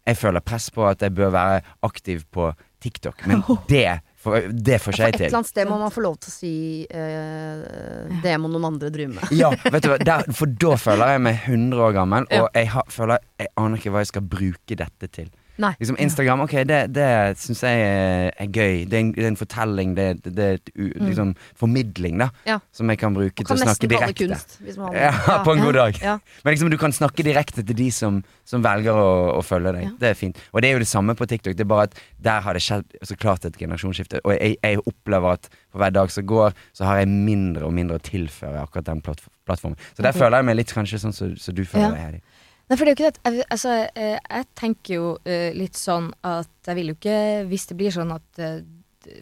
jeg 0.06 0.20
føler 0.22 0.46
press 0.46 0.70
på 0.74 0.86
at 0.88 1.02
jeg 1.02 1.14
bør 1.18 1.34
være 1.36 1.62
aktiv 1.86 2.24
på 2.34 2.52
TikTok. 2.82 3.26
Men 3.30 3.44
det, 3.72 4.00
får- 4.26 4.50
det 4.66 4.80
får 4.82 4.92
For 4.92 4.98
til. 5.00 5.06
et 5.08 5.22
eller 5.22 5.38
annet 5.40 5.52
sted 5.54 5.70
må 5.70 5.78
man 5.80 5.94
få 5.96 6.04
lov 6.06 6.18
til 6.20 6.32
å 6.32 6.36
si 6.36 6.54
eh, 6.90 8.20
det 8.24 8.36
må 8.42 8.50
noen 8.52 8.66
andre 8.74 8.90
drive 8.94 9.14
med. 9.16 9.32
Ja, 9.38 9.50
vet 9.72 9.84
du 9.86 9.90
hva, 9.94 9.98
der, 10.02 10.28
for 10.36 10.48
da 10.66 10.76
føler 10.82 11.16
jeg 11.16 11.22
meg 11.30 11.42
100 11.46 11.82
år 11.88 11.94
gammel, 12.02 12.28
Ja. 12.32 12.44
og 12.44 12.50
jeg 12.58 12.68
har, 12.76 12.84
føler 12.90 13.20
Jeg 13.40 13.48
aner 13.58 13.78
ikke 13.82 13.92
hva 13.96 14.04
jeg 14.04 14.08
skal 14.14 14.22
bruke 14.36 14.76
dette 14.84 15.12
til. 15.12 15.30
Nei. 15.62 15.72
Liksom 15.80 15.98
Instagram, 16.04 16.44
ok, 16.46 16.54
det, 16.68 16.80
det 16.96 17.08
syns 17.40 17.62
jeg 17.64 17.84
er, 17.86 18.50
gøy. 18.50 18.84
Det 18.90 18.98
er, 18.98 19.02
en, 19.02 19.12
det 19.16 19.24
er 19.24 19.30
en 19.30 19.40
fortelling, 19.40 19.94
det, 19.96 20.08
det, 20.26 20.34
det 20.36 20.46
er 20.46 20.58
et 20.60 20.72
mm. 20.76 21.06
liksom 21.08 21.34
formidling, 21.60 22.20
da. 22.20 22.30
Ja. 22.48 22.58
Som 22.76 22.92
jeg 22.92 23.00
kan 23.02 23.16
bruke 23.16 23.38
kan 23.40 23.48
til 23.48 23.56
å 23.56 23.70
snakke 23.70 23.90
direkte. 23.92 24.28
kunst. 24.28 24.58
Ja, 24.96 25.14
på 25.46 25.56
en 25.56 25.64
god 25.64 25.80
dag. 25.80 26.00
Ja. 26.04 26.18
Men 26.44 26.56
liksom 26.56 26.72
du 26.74 26.78
kan 26.82 26.96
snakke 26.96 27.24
direkte 27.26 27.64
til 27.64 27.80
de 27.80 27.90
som, 27.96 28.20
som 28.48 28.64
velger 28.66 29.00
å, 29.00 29.10
å 29.38 29.44
følge 29.46 29.76
deg. 29.78 29.88
Ja. 29.88 29.94
Det 30.02 30.12
er 30.12 30.20
fint. 30.20 30.42
Og 30.52 30.64
det 30.64 30.72
er 30.72 30.78
jo 30.78 30.84
det 30.84 30.90
samme 30.92 31.16
på 31.16 31.28
TikTok. 31.32 31.56
Det 31.56 31.64
er 31.66 31.72
bare 31.72 31.90
at 31.90 32.00
der 32.28 32.44
har 32.44 32.58
det 32.58 32.64
skjedd 32.66 33.00
så 33.06 33.20
klart 33.20 33.48
et 33.48 33.60
generasjonsskifte. 33.60 34.24
Og 34.26 34.36
jeg, 34.36 34.60
jeg 34.60 34.84
opplever 34.84 35.40
at 35.40 35.50
for 35.72 35.84
hver 35.84 35.96
dag 35.96 36.12
som 36.12 36.28
går, 36.28 36.56
så 36.76 36.88
har 36.90 37.02
jeg 37.02 37.12
mindre 37.12 37.68
og 37.68 37.76
mindre 37.76 38.00
å 38.00 38.04
tilføre 38.04 38.64
akkurat 38.64 38.88
den 38.92 39.04
plattformen. 39.04 39.80
Så 39.94 40.04
der 40.04 40.12
okay. 40.12 40.22
føler 40.22 40.42
jeg 40.42 40.50
meg 40.52 40.60
litt 40.60 40.76
kanskje 40.76 41.02
sånn 41.04 41.16
som 41.16 41.36
som 41.36 41.56
du 41.56 41.64
føler 41.68 41.94
deg, 41.96 42.02
Heidi. 42.02 42.22
Nei, 42.70 42.78
for 42.80 42.86
det 42.86 42.92
er 42.92 42.96
jo 42.96 42.98
ikke 42.98 43.10
det. 43.12 43.20
Jeg, 43.36 43.46
altså, 43.54 43.74
eh, 43.96 44.16
jeg 44.30 44.46
tenker 44.58 44.96
jo 44.96 45.10
eh, 45.30 45.52
litt 45.54 45.78
sånn 45.78 46.08
at 46.26 46.50
jeg 46.66 46.76
vil 46.80 46.88
jo 46.94 46.96
ikke, 46.98 47.18
hvis 47.52 47.68
det 47.70 47.78
blir 47.78 47.94
sånn 47.94 48.14
at 48.16 48.40
eh, 48.42 48.62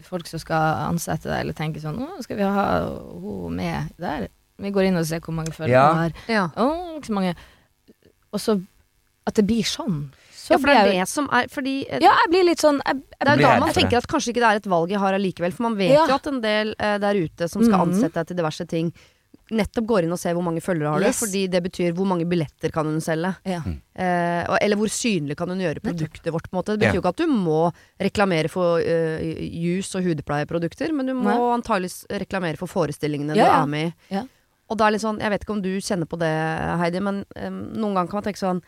folk 0.06 0.26
som 0.30 0.40
skal 0.40 0.78
ansette 0.88 1.28
deg, 1.28 1.42
eller 1.42 1.52
tenker 1.58 1.82
sånn 1.82 1.98
Å, 2.00 2.22
skal 2.24 2.38
vi 2.40 2.46
ha 2.48 2.64
henne 2.88 3.50
med 3.58 3.90
der? 4.00 4.28
Vi 4.64 4.70
går 4.72 4.88
inn 4.88 4.96
og 4.96 5.04
ser 5.04 5.20
hvor 5.20 5.34
mange 5.36 5.52
følgere 5.52 5.74
Ja. 5.76 5.88
hun 5.92 6.00
har. 6.06 6.12
Ja. 6.30 6.44
Å, 6.56 6.68
ikke 6.96 7.10
så 7.10 7.16
mange. 7.18 7.34
Og 8.32 8.40
så 8.40 8.60
At 9.26 9.34
det 9.38 9.44
blir 9.48 9.64
sånn. 9.64 10.10
Så 10.36 10.52
ja, 10.54 10.58
for 10.60 10.68
det 10.68 10.76
er 10.76 10.88
det 10.92 11.04
som 11.08 11.28
er 11.32 11.46
Fordi 11.48 11.86
Ja, 11.88 12.10
jeg 12.24 12.30
blir 12.32 12.44
litt 12.44 12.60
sånn 12.60 12.80
jeg, 12.84 12.96
jeg, 13.00 13.20
det 13.24 13.28
er 13.32 13.36
blir 13.40 13.46
da 13.48 13.60
man 13.62 13.72
tenker 13.76 13.96
at 14.00 14.06
kanskje 14.10 14.32
ikke 14.34 14.42
det 14.44 14.50
er 14.50 14.60
et 14.60 14.66
valg 14.68 14.90
jeg 14.92 15.00
har 15.00 15.16
allikevel. 15.16 15.52
For 15.56 15.62
man 15.68 15.76
vet 15.78 15.94
Ja. 15.94 16.06
jo 16.08 16.14
at 16.18 16.26
en 16.28 16.40
del 16.44 16.74
eh, 16.78 16.96
der 17.00 17.14
ute 17.20 17.48
som 17.48 17.64
skal 17.64 17.78
Mhm. 17.80 17.92
ansette 17.92 18.14
deg 18.20 18.26
til 18.28 18.36
diverse 18.40 18.66
ting, 18.68 18.92
nettopp 19.50 19.86
går 19.86 20.04
inn 20.06 20.12
og 20.14 20.18
ser 20.18 20.32
hvor 20.36 20.44
mange 20.46 20.62
følgere 20.64 20.92
har 20.94 21.00
du. 21.04 21.08
Fordi 21.12 21.42
det 21.52 21.60
betyr 21.66 21.92
hvor 21.92 22.06
mange 22.08 22.24
billetter 22.28 22.72
kan 22.72 22.86
hun 22.86 23.00
selge. 23.04 23.34
ja. 23.44 23.60
Eh, 23.94 24.48
eller 24.60 24.74
hvor 24.76 24.88
synlig 24.90 25.36
kan 25.36 25.48
hun 25.48 25.60
gjøre 25.60 25.80
produktet 25.84 26.32
vårt. 26.32 26.48
på 26.50 26.56
en 26.56 26.58
måte 26.62 26.72
Det 26.74 26.80
betyr 26.80 26.94
Ja. 26.94 26.94
jo 26.94 27.00
ikke 27.02 27.12
at 27.12 27.16
du 27.16 27.26
må 27.28 27.72
reklamere 28.00 28.48
for 28.50 28.80
uh, 28.80 29.20
juice 29.22 29.94
og 29.94 30.02
hudpleieprodukter, 30.02 30.92
men 30.92 31.06
du 31.06 31.14
må 31.14 31.28
Nei. 31.30 31.58
antageligvis 31.60 32.06
reklamere 32.10 32.56
for 32.56 32.66
forestillingene 32.66 33.36
Ja, 33.36 33.44
du 33.44 33.62
er 33.62 33.66
med 33.66 33.86
i. 33.92 34.14
Ja. 34.14 34.24
Og 34.70 34.78
da 34.78 34.86
er 34.86 34.90
det 34.90 34.96
litt 34.96 35.04
sånn, 35.06 35.20
jeg 35.20 35.30
vet 35.30 35.42
ikke 35.44 35.52
om 35.52 35.62
du 35.62 35.76
kjenner 35.78 36.06
på 36.08 36.18
det, 36.18 36.32
Heidi, 36.80 37.00
men 37.00 37.24
um, 37.36 37.60
noen 37.76 37.94
ganger 37.94 38.08
kan 38.10 38.18
man 38.22 38.24
tenke 38.24 38.40
sånn 38.40 38.62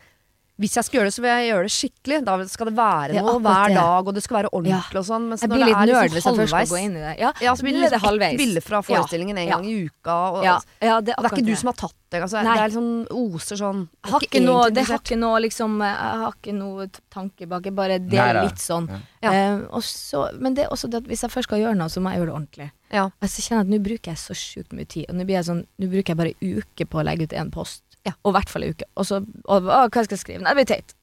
hvis 0.57 0.73
jeg 0.77 0.83
skal 0.87 0.97
gjøre 0.99 1.07
det, 1.09 1.13
så 1.13 1.21
vil 1.21 1.29
jeg 1.29 1.49
gjøre 1.51 1.63
det 1.67 1.73
skikkelig. 1.77 2.17
Da 2.25 2.35
skal 2.49 2.65
det 2.71 2.75
være 2.77 3.13
Ja, 3.13 3.21
noe 3.21 3.35
akkurat 3.37 3.43
hver 3.47 3.73
dag, 3.77 4.07
og 4.07 4.13
det 4.17 4.23
skal 4.23 4.37
være 4.41 4.49
ordentlig 4.51 4.97
og 5.01 5.05
sånn. 5.05 5.27
Mens 5.29 5.41
Jeg 5.41 5.49
når 5.49 5.55
blir 5.55 5.65
det 5.65 5.69
litt 5.69 5.77
er 5.77 5.93
nerd 5.93 6.11
liksom 6.17 6.17
hvis 6.17 6.25
jeg 6.25 6.37
først 6.37 6.49
skal 6.49 6.59
halvveis- 6.59 6.71
gå 6.73 6.79
inn 6.85 6.95
i 6.97 7.03
det. 7.05 7.13
Ja, 7.19 7.31
Ja, 7.41 7.53
så 7.53 7.61
blir 7.63 7.73
det 7.77 7.91
litt 7.91 8.01
halvveis. 8.01 8.37
bilde 8.37 8.61
fra 8.65 8.81
forestillingen 8.81 9.37
en 9.37 9.47
Ja. 9.47 9.55
gang 9.55 9.65
i 9.65 9.75
uka. 9.85 10.15
Og, 10.33 10.43
Ja, 10.43 10.59
ja, 10.81 11.01
det, 11.01 11.13
og 11.17 11.23
det 11.23 11.31
er 11.31 11.37
ikke 11.37 11.45
du 11.45 11.55
som 11.55 11.67
har 11.67 11.73
tatt 11.73 11.93
det. 12.09 12.21
Altså, 12.23 12.41
det 12.41 12.57
er 12.57 12.69
liksom 12.69 13.07
oser 13.11 13.55
sånn 13.57 13.87
har 14.05 14.19
ikke 14.21 14.41
noe, 14.41 14.69
det 14.71 14.85
har 14.87 14.97
ikke 14.99 15.17
noe 15.19 15.39
liksom 15.41 15.77
Jeg 15.77 15.95
har 16.23 16.31
ikke 16.33 16.53
noe 16.55 16.87
tanke 17.11 17.47
bak. 17.47 17.63
Jeg 17.63 17.75
bare 17.75 17.99
det 17.99 18.17
er 18.17 18.41
litt 18.43 18.57
sånn. 18.57 18.87
Ja. 19.21 19.31
Eh, 19.31 19.59
og 19.71 19.81
så, 19.83 20.31
men 20.39 20.53
det 20.53 20.65
er 20.65 20.69
også 20.69 20.89
det 20.89 21.03
at 21.03 21.07
hvis 21.09 21.21
jeg 21.21 21.29
først 21.31 21.43
skal 21.49 21.59
gjøre 21.59 21.75
noe, 21.75 21.87
så 21.89 22.01
må 22.01 22.09
jeg 22.13 22.19
gjøre 22.21 22.31
det 22.31 22.35
ordentlig. 22.35 22.71
Ja. 22.91 23.09
Jeg 23.21 23.29
kjenner 23.29 23.61
at 23.61 23.67
nå 23.67 23.79
bruker 23.83 24.05
jeg 24.13 24.15
så 24.15 24.33
sjukt 24.33 24.71
mye 24.73 24.87
tid. 24.87 25.05
Og 25.09 25.15
nå 25.15 25.25
blir 25.25 25.35
jeg 25.35 25.45
sånn 25.45 25.65
Nå 25.79 25.89
bruker 25.91 26.15
jeg 26.15 26.17
bare 26.17 26.33
uke 26.41 26.85
på 26.87 26.99
å 27.01 27.03
legge 27.03 27.23
ut 27.23 27.29
én 27.35 27.51
post. 27.51 27.83
Ja. 28.07 28.13
Og 28.23 28.31
i 28.31 28.35
hvert 28.37 28.49
fall 28.53 28.63
en 28.67 28.73
uke. 28.77 28.87
Og 28.95 29.05
så 29.09 29.19
og, 29.21 29.67
å, 29.67 29.79
Hva 29.91 30.03
skal 30.07 30.15
jeg 30.15 30.23
skrive? 30.23 30.41
Nei, 30.45 30.53
det 30.55 30.63
blir 30.63 30.69
teit. 30.73 30.95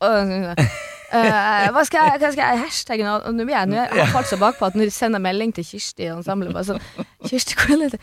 Eh, 1.15 1.67
hva 1.71 1.83
skal 1.87 2.09
jeg, 2.09 2.21
hva 2.23 2.31
skal 2.35 2.43
jeg 2.49 2.63
hashtagge 2.65 3.05
nå? 3.07 3.17
Nå 3.37 3.45
blir 3.47 3.55
jeg, 3.55 3.69
nå 3.71 3.77
jeg 3.79 4.07
falt 4.11 4.27
så 4.31 4.39
bakpå 4.41 4.67
at 4.67 4.79
nå 4.79 4.87
sender 4.91 5.21
jeg 5.21 5.27
melding 5.29 5.53
til 5.55 5.67
Kirsti 5.69 6.09
i 6.09 6.11
ensemblet 6.11 6.55
bare 6.57 6.67
sånn 6.73 6.81
Kirsti, 7.29 7.55
hvordan 7.61 7.85
er 7.87 7.93
det? 7.95 8.01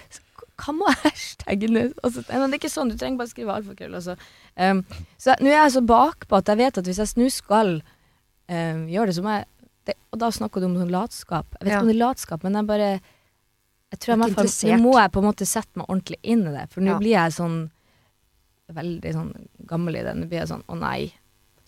Hva 0.62 0.76
må 0.78 0.88
jeg 0.94 1.00
hashtagge 1.10 1.70
nå? 1.74 1.88
Det 2.06 2.22
er 2.38 2.56
ikke 2.60 2.72
sånn, 2.72 2.92
du 2.94 2.96
trenger 3.02 3.20
bare 3.20 3.32
skrive 3.34 3.56
alfakrøll. 3.58 3.98
og 3.98 4.06
Så, 4.06 4.16
um, 4.62 4.84
så 5.20 5.36
nå 5.42 5.50
er 5.52 5.58
jeg 5.58 5.74
så 5.76 5.84
bakpå 5.92 6.40
at 6.40 6.54
jeg 6.54 6.62
vet 6.62 6.80
at 6.80 6.88
hvis 6.88 7.02
jeg 7.02 7.18
nå 7.20 7.28
skal 7.34 7.74
um, 7.82 8.86
gjøre 8.94 9.10
det, 9.12 9.18
så 9.18 9.26
må 9.26 9.36
jeg 9.40 9.50
det, 9.90 9.98
Og 10.14 10.22
da 10.22 10.30
snakker 10.30 10.62
du 10.62 10.70
om 10.70 10.78
sånn 10.78 10.94
latskap. 10.94 11.48
Jeg 11.58 11.66
vet 11.66 11.72
Ja. 11.74 11.80
ikke 11.80 11.88
om 11.88 11.92
det 11.92 11.98
er 11.98 12.04
latskap, 12.06 12.44
men 12.46 12.54
jeg 12.60 12.70
bare 12.70 12.90
Jeg 13.92 14.00
tror 14.00 14.14
jeg, 14.14 14.20
jeg 14.38 14.72
er. 14.72 14.78
Nå 14.78 14.84
må 14.86 14.96
jeg 15.02 15.12
på 15.12 15.20
en 15.20 15.26
måte 15.28 15.46
sette 15.50 15.76
meg 15.82 15.90
ordentlig 15.90 16.20
inn 16.24 16.46
i 16.48 16.54
det, 16.54 16.70
for 16.72 16.86
nå 16.86 16.94
Ja. 16.94 17.00
blir 17.02 17.18
jeg 17.18 17.34
sånn 17.42 17.58
veldig 18.76 19.14
sånn 19.14 19.34
gammel 19.68 19.96
i 20.00 20.04
det. 20.04 20.16
Nå 20.18 20.28
blir 20.30 20.40
jeg 20.44 20.48
sånn 20.52 20.64
å 20.68 20.78
nei. 20.80 21.12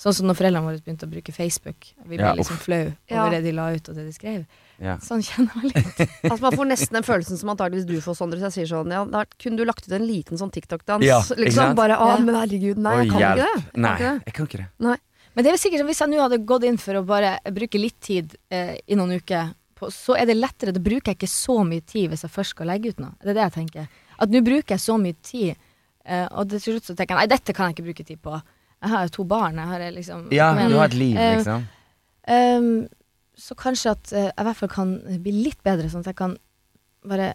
Sånn 0.04 0.14
som 0.18 0.26
når 0.28 0.36
foreldrene 0.36 0.66
våre 0.66 0.82
begynte 0.84 1.06
å 1.08 1.12
bruke 1.12 1.32
Facebook. 1.32 1.92
Vi 2.04 2.18
ble 2.18 2.26
Ja, 2.26 2.34
liksom 2.36 2.58
flau 2.58 2.92
Ja. 3.08 3.22
over 3.22 3.32
det 3.36 3.44
de 3.46 3.52
la 3.54 3.70
ut 3.72 3.88
og 3.90 3.96
det 3.96 4.04
de 4.06 4.12
skrev. 4.12 4.46
Ja. 4.82 4.98
Sånn 4.98 5.22
kjenner 5.24 5.54
jeg 5.62 5.72
litt. 5.76 6.10
Altså 6.32 6.42
Man 6.42 6.52
får 6.58 6.68
nesten 6.68 6.94
den 6.98 7.04
følelsen 7.08 7.38
som 7.38 7.50
antageligvis 7.54 7.86
du 7.88 8.02
får, 8.02 8.16
Sondre. 8.18 8.40
Så 8.42 8.50
jeg 8.50 8.68
sier 8.68 8.72
sånn 8.74 8.92
Ja, 8.92 9.06
da 9.06 9.24
kunne 9.40 9.56
du 9.58 9.64
lagt 9.66 9.86
ut 9.88 9.94
en 9.94 10.08
liten 10.08 10.36
sånn 10.42 10.52
TikTok-dans? 10.52 11.06
Ja, 11.06 11.22
liksom 11.38 11.76
bare 11.76 11.96
Å, 11.96 12.08
Ja. 12.10 12.18
men 12.20 12.36
herregud, 12.36 12.78
nei, 12.78 13.04
jeg 13.06 13.12
kan 13.12 13.22
hjelp. 13.22 13.38
ikke 13.38 13.56
det. 13.56 13.78
Nei, 13.78 13.90
Kan 13.90 13.96
ikke 13.96 14.12
det. 14.18 14.26
jeg 14.26 14.34
kan 14.34 14.48
ikke 14.48 14.58
det. 14.58 15.00
Men 15.36 15.46
det 15.46 15.52
er 15.54 15.58
sikkert 15.58 15.86
hvis 15.88 16.00
jeg 16.04 16.10
nå 16.10 16.20
hadde 16.22 16.46
gått 16.46 16.64
inn 16.64 16.78
for 16.78 16.94
å 17.00 17.06
bare 17.06 17.40
bruke 17.54 17.80
litt 17.80 18.00
tid 18.02 18.36
eh, 18.52 18.76
i 18.88 18.96
noen 18.96 19.16
uker, 19.22 19.54
på, 19.74 19.88
så 19.90 20.14
er 20.20 20.26
det 20.30 20.36
lettere. 20.38 20.74
Da 20.74 20.80
bruker 20.80 21.10
jeg 21.14 21.18
ikke 21.18 21.30
så 21.32 21.64
mye 21.66 21.82
tid 21.86 22.10
hvis 22.12 22.22
jeg 22.22 22.30
først 22.34 22.50
skal 22.58 22.68
legge 22.68 22.90
ut 22.90 23.00
noe. 23.00 23.14
Det 23.24 23.30
er 23.32 23.40
det 23.40 23.46
jeg 23.48 23.54
tenker. 23.54 23.88
At 24.20 24.30
nå 24.30 24.44
bruker 24.46 24.76
jeg 24.76 24.80
så 24.84 24.98
mye 25.02 25.16
tid, 25.24 25.56
eh, 26.06 26.28
og 26.32 26.50
til 26.52 26.62
slutt 26.62 26.90
så 26.90 26.96
tenker 26.98 27.16
jeg 27.16 27.24
nei, 27.24 27.32
dette 27.32 27.56
kan 27.56 27.70
jeg 27.70 27.78
ikke 27.78 27.88
bruke 27.90 28.08
tid 28.08 28.22
på. 28.24 28.42
Jeg 28.84 28.92
har 28.92 29.06
jo 29.08 29.14
to 29.16 29.24
barn. 29.28 29.62
Jeg 29.62 29.72
har 29.72 29.86
liksom 29.96 30.28
Ja, 30.36 30.54
Men, 30.54 30.72
du 30.72 30.78
har 30.78 30.92
et 30.92 31.00
liv, 31.00 31.16
eh, 31.18 31.38
liksom. 31.38 31.64
um, 32.28 32.88
så 33.40 33.56
kanskje 33.58 33.96
at 33.96 34.14
eh, 34.14 34.28
jeg 34.30 34.40
i 34.40 34.48
hvert 34.50 34.60
fall 34.60 34.70
kan 34.70 34.94
bli 35.24 35.36
litt 35.48 35.64
bedre, 35.64 35.90
sånn 35.90 36.04
at 36.04 36.12
jeg 36.12 36.20
kan 36.20 36.38
bare 37.08 37.34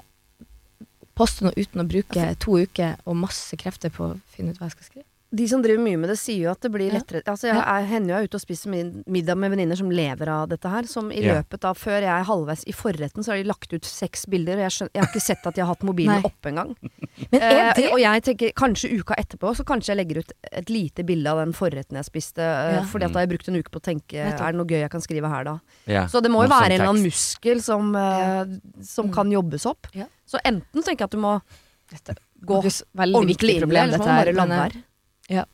poste 1.18 1.44
noe 1.44 1.56
uten 1.58 1.82
å 1.82 1.88
bruke 1.88 2.28
to 2.38 2.58
uker 2.62 2.98
og 3.04 3.16
masse 3.18 3.56
krefter 3.58 3.90
på 3.90 4.12
å 4.12 4.18
finne 4.30 4.52
ut 4.52 4.60
hva 4.60 4.68
jeg 4.68 4.76
skal 4.76 4.90
skrive. 4.92 5.07
De 5.30 5.44
som 5.46 5.60
driver 5.60 5.82
mye 5.84 5.98
med 6.00 6.08
det, 6.08 6.14
sier 6.16 6.46
jo 6.46 6.50
at 6.54 6.60
det 6.64 6.70
blir 6.72 6.88
Ja. 6.90 6.98
lettere 6.98 7.20
Altså, 7.28 7.48
jeg 7.52 7.56
Ja. 7.56 7.76
er, 7.78 7.84
hender 7.84 8.08
jo 8.08 8.14
jeg 8.16 8.22
er 8.22 8.28
ute 8.28 8.34
og 8.36 8.40
spiser 8.40 9.04
middag 9.06 9.36
med 9.36 9.50
venninner 9.52 9.76
som 9.76 9.90
lever 9.90 10.26
av 10.28 10.48
dette 10.48 10.64
her. 10.70 10.82
Som 10.88 11.12
i 11.12 11.20
Ja. 11.20 11.34
løpet 11.42 11.64
av 11.68 11.76
Før 11.76 12.00
jeg 12.00 12.08
er 12.08 12.24
halvveis 12.24 12.64
i 12.66 12.72
forretten, 12.72 13.20
så 13.22 13.32
har 13.32 13.36
de 13.36 13.44
lagt 13.44 13.70
ut 13.74 13.82
seks 13.84 14.24
bilder. 14.26 14.54
Og 14.56 14.64
jeg, 14.64 14.70
skjønner, 14.70 14.90
jeg 14.94 15.02
har 15.04 15.12
ikke 15.12 15.20
sett 15.20 15.46
at 15.46 15.54
de 15.54 15.60
har 15.60 15.68
hatt 15.74 15.80
mobilen 15.84 16.22
oppe 16.24 16.48
engang. 16.48 16.76
Eh, 17.32 17.92
og 17.92 17.98
jeg 17.98 18.22
tenker 18.22 18.52
kanskje 18.54 18.88
uka 19.00 19.14
etterpå, 19.18 19.50
så 19.54 19.64
kanskje 19.66 19.88
jeg 19.92 19.96
legger 20.06 20.18
ut 20.20 20.32
et 20.52 20.68
lite 20.70 21.04
bilde 21.04 21.26
av 21.26 21.38
den 21.44 21.52
forretten 21.52 21.96
jeg 21.98 22.04
spiste. 22.06 22.38
eh, 22.38 22.74
Ja. 22.78 22.82
Fordi 22.84 23.04
at 23.04 23.12
da 23.12 23.18
har 23.20 23.26
jeg 23.26 23.38
brukt 23.38 23.48
en 23.48 23.56
uke 23.56 23.70
på 23.70 23.80
å 23.80 23.82
tenke 23.82 24.14
Er 24.18 24.52
det 24.52 24.54
noe 24.54 24.64
gøy 24.66 24.80
jeg 24.80 24.90
kan 24.90 25.00
skrive 25.00 25.28
her 25.28 25.44
da? 25.44 25.60
Ja. 25.86 26.06
Så 26.06 26.22
det 26.22 26.30
må 26.30 26.42
jo 26.44 26.48
være 26.48 26.66
en 26.66 26.72
eller 26.80 26.88
annen 26.94 27.04
muskel 27.04 27.60
som, 27.60 27.94
eh, 27.96 28.44
som 28.82 29.08
Mm. 29.10 29.12
kan 29.14 29.30
jobbes 29.30 29.66
opp. 29.66 29.88
Ja. 29.94 30.04
Så 30.26 30.38
enten 30.44 30.82
tenker 30.82 31.00
jeg 31.00 31.02
at 31.02 31.10
du 31.10 31.18
må 31.18 31.42
Dette 31.90 32.16
gå 32.44 32.62
ordentlig 32.62 33.56
inn 33.56 33.70
eller 33.72 33.98
så 33.98 33.98
må 33.98 34.04
her. 34.06 34.24
bare 34.24 34.32
la 34.34 34.46
være. 34.46 34.84
Eh, 35.28 35.44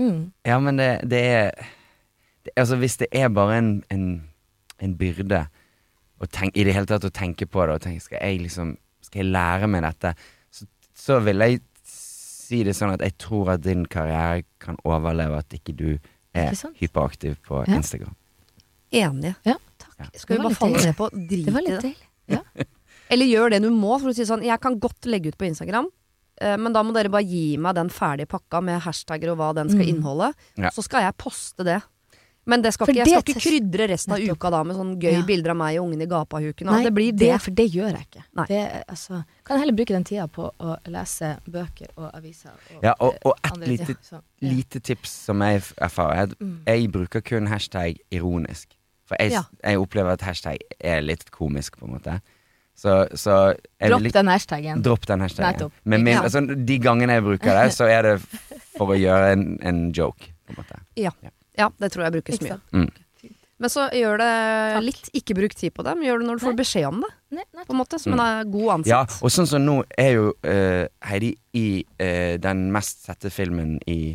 Mm. 0.00 0.30
Ja, 0.46 0.56
men 0.58 0.78
det, 0.78 1.00
det 1.10 1.18
er 1.28 1.50
det, 2.44 2.52
Altså, 2.56 2.76
hvis 2.80 2.96
det 2.96 3.08
er 3.12 3.28
bare 3.28 3.58
en, 3.58 3.82
en, 3.92 4.04
en 4.80 4.94
byrde 4.96 5.42
å 6.20 6.26
tenke, 6.30 6.56
i 6.60 6.64
det 6.64 6.72
hele 6.72 6.86
tatt 6.88 7.04
å 7.04 7.10
tenke 7.12 7.44
på 7.46 7.66
det, 7.66 7.74
og 7.74 7.82
tenke 7.84 8.00
skal 8.00 8.22
jeg 8.22 8.38
liksom 8.46 8.76
Skal 9.04 9.22
jeg 9.24 9.32
lære 9.34 9.68
meg 9.68 9.82
dette, 9.84 10.14
så, 10.50 10.64
så 10.96 11.18
vil 11.26 11.44
jeg 11.44 11.60
si 11.84 12.62
det 12.64 12.72
sånn 12.78 12.94
at 12.94 13.04
jeg 13.04 13.18
tror 13.20 13.50
at 13.56 13.62
din 13.66 13.84
karriere 13.86 14.42
kan 14.62 14.78
overleve 14.88 15.36
at 15.42 15.52
ikke 15.58 15.74
du 15.76 15.90
er 16.32 16.54
Ikke 16.54 16.72
hyperaktiv 16.80 17.36
på 17.46 17.60
Ja. 17.68 17.76
Instagram. 17.76 18.14
Enig. 18.92 19.34
Ja, 19.44 19.58
takk. 19.78 19.94
Ja. 20.00 20.08
Skal 20.18 20.38
vi 20.38 20.42
bare 20.46 20.54
falle 20.58 20.80
ned 20.86 20.96
på 20.98 21.10
Det 21.12 21.26
drit 21.30 21.52
var 21.52 21.60
i 21.60 21.66
litt 21.68 21.82
det? 21.82 21.92
deilig. 22.30 22.66
Eller 23.10 23.26
gjør 23.26 23.50
det 23.52 23.60
du 23.66 23.70
må, 23.74 23.98
for 24.00 24.10
å 24.10 24.14
si 24.16 24.24
sånn. 24.24 24.42
Jeg 24.46 24.60
kan 24.62 24.78
godt 24.80 25.04
legge 25.10 25.28
ut 25.34 25.38
på 25.38 25.46
Instagram, 25.50 25.90
men 26.56 26.72
da 26.72 26.82
må 26.82 26.92
dere 26.96 27.10
bare 27.12 27.24
gi 27.28 27.56
meg 27.60 27.74
den 27.74 27.88
ferdige 27.90 28.26
pakka 28.26 28.62
med 28.62 28.80
hashtagger 28.82 29.32
og 29.32 29.38
hva 29.38 29.54
den 29.54 29.68
skal 29.68 29.84
Mm. 29.86 29.94
inneholde. 29.94 30.32
Ja. 30.56 30.70
Så 30.70 30.82
skal 30.82 31.02
jeg 31.02 31.16
poste 31.16 31.64
det. 31.64 31.82
Men 32.46 32.62
det 32.62 32.72
skal 32.72 32.88
ikke, 32.88 32.96
jeg 32.96 33.06
skal 33.06 33.22
det 33.22 33.36
ikke 33.36 33.42
krydre 33.44 33.86
resten 33.92 34.12
av 34.14 34.18
uka 34.18 34.50
da 34.50 34.62
med 34.64 34.74
sånn 34.74 34.94
gøy 34.98 35.12
Ja. 35.12 35.22
bilder 35.22 35.50
av 35.50 35.56
meg 35.56 35.78
og 35.78 35.84
ungen 35.86 36.00
i 36.02 36.06
gapahuken. 36.06 36.66
Nei, 36.66 36.82
det 36.84 36.94
blir 36.94 37.12
det. 37.12 37.40
for 37.42 37.50
det 37.50 37.66
gjør 37.70 37.92
jeg 37.92 38.06
ikke. 38.08 38.22
Nei. 38.34 38.46
Det, 38.48 38.84
altså, 38.88 39.24
kan 39.44 39.56
jeg 39.58 39.60
heller 39.66 39.76
bruke 39.76 39.94
den 39.94 40.04
tida 40.04 40.26
på 40.26 40.50
å 40.58 40.78
lese 40.88 41.36
bøker 41.46 41.88
og 41.98 42.10
aviser. 42.14 42.50
Og, 42.76 42.82
Ja, 42.82 42.94
og, 42.98 43.14
og 43.24 43.34
eh, 43.36 43.40
et 43.44 43.52
andre- 43.52 43.66
lite, 43.68 43.88
ja, 43.88 43.94
så, 44.02 44.22
ja. 44.40 44.48
lite 44.50 44.80
tips 44.80 45.10
som 45.10 45.38
jeg 45.42 45.60
erfarer, 45.78 46.16
Jeg, 46.16 46.38
Mm. 46.40 46.58
jeg 46.66 46.90
bruker 46.92 47.20
kun 47.22 47.46
hashtag 47.46 47.98
ironisk. 48.10 48.68
For 49.04 49.16
jeg, 49.20 49.32
Ja. 49.32 49.42
jeg 49.62 49.76
opplever 49.78 50.10
at 50.12 50.20
hashtag 50.22 50.58
er 50.80 51.02
litt 51.02 51.30
komisk, 51.30 51.76
på 51.78 51.84
en 51.86 52.00
måte. 52.00 52.20
Så, 52.80 52.94
så 53.12 53.34
Dropp 53.76 54.06
vil 54.06 54.14
den 54.14 54.30
hashtagen. 54.32 54.80
Dropp 54.84 55.04
den 55.08 55.20
hashtagen. 55.20 55.52
Nettopp. 55.52 55.72
Men 55.84 56.04
min, 56.06 56.14
Ja. 56.14 56.22
altså, 56.24 56.40
de 56.40 56.78
gangene 56.80 57.18
jeg 57.18 57.26
bruker 57.26 57.52
det, 57.58 57.74
så 57.76 57.84
er 57.92 58.06
det 58.06 58.14
for 58.78 58.94
å 58.94 58.96
gjøre 58.96 59.34
en, 59.34 59.44
en 59.60 59.82
joke, 59.92 60.30
på 60.48 60.54
en 60.54 60.62
måte. 60.62 60.80
Ja. 60.96 61.12
ja, 61.60 61.68
det 61.76 61.90
tror 61.92 62.06
jeg 62.06 62.14
brukes 62.16 62.40
mye. 62.40 62.56
Mm. 62.72 62.88
Men 63.60 63.68
så 63.68 63.84
gjør 63.92 64.16
det 64.22 64.30
Takk. 64.32 64.84
litt, 64.86 65.10
ikke 65.20 65.34
bruk 65.36 65.54
tid 65.58 65.74
på 65.76 65.84
det, 65.84 65.92
men 65.98 66.08
gjør 66.08 66.22
det 66.22 66.28
når 66.30 66.38
du 66.38 66.44
får 66.46 66.54
Nei. 66.54 66.60
beskjed 66.62 66.86
om 66.88 67.02
det. 67.04 67.10
Nei, 67.36 67.44
På 67.66 67.74
en 67.74 67.80
måte, 67.82 67.98
Som 68.00 68.14
en 68.16 68.22
eh, 68.24 68.44
god 68.54 68.70
ansikt. 68.78 68.92
Ja, 68.94 69.00
og 69.20 69.34
sånn 69.34 69.50
som 69.50 69.66
nå 69.66 69.74
er 70.00 70.10
jo 70.14 70.30
uh, 70.32 70.86
Heidi 71.10 71.34
i 71.60 71.66
uh, 71.84 72.38
den 72.40 72.70
mest 72.72 73.04
sette 73.04 73.28
filmen 73.34 73.76
i 73.84 74.14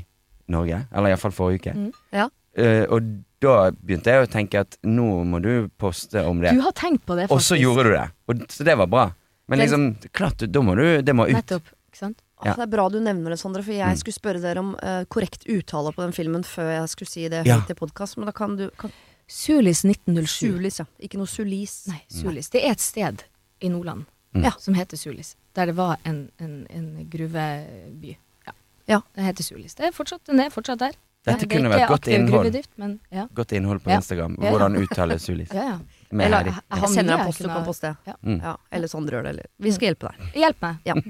Norge. 0.49 0.81
Eller 0.89 1.13
iallfall 1.13 1.35
forrige 1.37 1.61
uke. 1.61 1.75
Mm. 1.77 1.91
Ja. 2.17 2.25
Eh, 2.57 2.85
og 2.89 3.01
da 3.43 3.71
begynte 3.71 4.05
jeg 4.13 4.25
å 4.27 4.31
tenke 4.31 4.59
at 4.63 4.77
nå 4.87 5.23
må 5.27 5.41
du 5.43 5.67
poste 5.77 6.23
om 6.25 6.39
det. 6.41 6.53
Du 6.55 6.61
har 6.61 6.71
tenkt 6.71 7.05
på 7.05 7.15
det, 7.19 7.29
Og 7.31 7.39
så 7.43 7.57
gjorde 7.59 7.83
du 7.83 7.91
det. 7.91 8.05
Og, 8.31 8.45
så 8.49 8.63
det 8.63 8.77
var 8.77 8.87
bra. 8.87 9.11
Men 9.47 9.59
Det- 9.59 9.67
liksom, 9.67 10.11
klart, 10.13 10.37
da 10.51 10.59
må 10.61 10.75
du 10.75 11.01
Det 11.01 11.13
må 11.13 11.27
ut. 11.27 11.35
Nettopp. 11.35 11.67
Ikke 11.91 11.97
sant? 11.99 12.21
Ja. 12.43 12.53
Det 12.53 12.63
er 12.63 12.67
bra 12.67 12.89
du 12.89 12.99
nevner 12.99 13.29
det, 13.31 13.39
Sondre, 13.39 13.63
for 13.63 13.71
jeg 13.71 13.87
Mm. 13.87 13.97
skulle 13.97 14.13
spørre 14.19 14.41
dere 14.41 14.57
om 14.59 14.75
uh, 14.81 15.05
korrekt 15.05 15.45
uttale 15.47 15.93
på 15.93 16.01
den 16.03 16.11
filmen 16.11 16.43
før 16.43 16.81
jeg 16.81 16.89
skulle 16.89 17.07
si 17.09 17.27
det 17.29 17.45
Ja. 17.45 17.59
til 17.61 17.75
podkast, 17.75 18.17
men 18.17 18.25
da 18.25 18.31
kan 18.31 18.55
du 18.57 18.69
kan, 18.77 18.91
Sulis 19.27 19.83
1907. 19.85 20.27
Sulis, 20.57 20.79
ja. 20.79 20.85
Ikke 21.01 21.15
noe 21.17 21.25
Sulis. 21.27 21.87
Nei, 21.87 22.01
Sulis. 22.09 22.49
Det 22.49 22.63
er 22.63 22.71
et 22.71 22.79
sted 22.79 23.23
i 23.61 23.69
Nordland 23.69 24.05
Mm. 24.35 24.51
som 24.59 24.73
heter 24.75 24.97
Sulis. 24.97 25.35
Der 25.55 25.67
det 25.67 25.75
var 25.75 25.97
en, 26.05 26.29
en, 26.39 26.67
en 26.69 27.07
gruveby. 27.09 28.17
Ja. 28.45 28.53
Ja. 28.87 29.01
Det 29.15 29.23
heter 29.23 29.43
Sulis. 29.43 29.73
Det 29.75 29.85
er 29.87 29.91
fortsatt, 29.91 30.23
den 30.25 30.39
er 30.41 30.49
fortsatt 30.49 30.79
der. 30.79 30.91
Dette 31.25 31.39
Det 31.41 31.49
kunne 31.49 31.69
vært 31.71 31.87
godt 31.89 32.07
innhold. 32.13 32.43
gruvedrift, 32.45 32.69
men 32.77 32.99
ja. 33.11 33.25
Godt 33.33 33.51
innhold 33.57 33.79
på 33.81 33.89
Ja. 33.89 33.95
Instagram. 33.97 34.35
Hvordan 34.37 34.75
uttale 34.77 35.17
Sulis. 35.19 35.49
ja, 35.53 35.63
ja. 35.71 35.79
Med 36.11 36.25
Eller 36.27 36.43
jeg, 36.51 36.55
Jeg 36.75 36.89
sender 36.89 37.13
en 37.13 37.19
deg 37.19 37.25
post, 37.31 37.41
du 37.41 37.47
kan 37.49 37.63
poste. 37.65 37.95
Ja. 38.05 38.13
Mm. 38.21 38.39
Ja, 38.43 38.55
eller 38.71 38.87
Sondre 38.91 39.11
gjør 39.17 39.23
det, 39.23 39.29
eller 39.35 39.45
Vi 39.59 39.71
skal 39.71 39.85
hjelpe 39.89 40.07
deg. 40.11 40.15
Hjelp 40.43 40.61
meg. 40.61 40.75
Ja. 40.85 40.93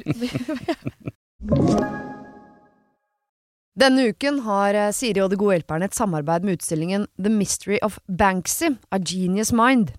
Denne 3.76 4.06
uken 4.08 4.38
har 4.46 4.78
eh, 4.80 4.92
Siri 4.96 5.20
og 5.20 5.34
De 5.34 5.38
gode 5.40 5.58
hjelperne 5.58 5.90
et 5.90 5.98
samarbeid 5.98 6.46
med 6.48 6.62
utstillingen 6.62 7.10
The 7.20 7.32
Mystery 7.34 7.76
of 7.84 7.98
Banksy, 8.08 8.70
A 8.96 9.00
Genius 9.04 9.52
Mind. 9.52 9.92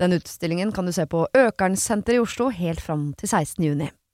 Den 0.00 0.12
utstillingen 0.18 0.68
kan 0.76 0.84
du 0.88 0.92
se 0.92 1.06
på 1.08 1.22
Økernsenteret 1.36 2.18
i 2.18 2.20
Oslo 2.20 2.50
helt 2.52 2.82
fram 2.84 3.12
til 3.16 3.30
16. 3.32 3.64
juni. 3.64 3.88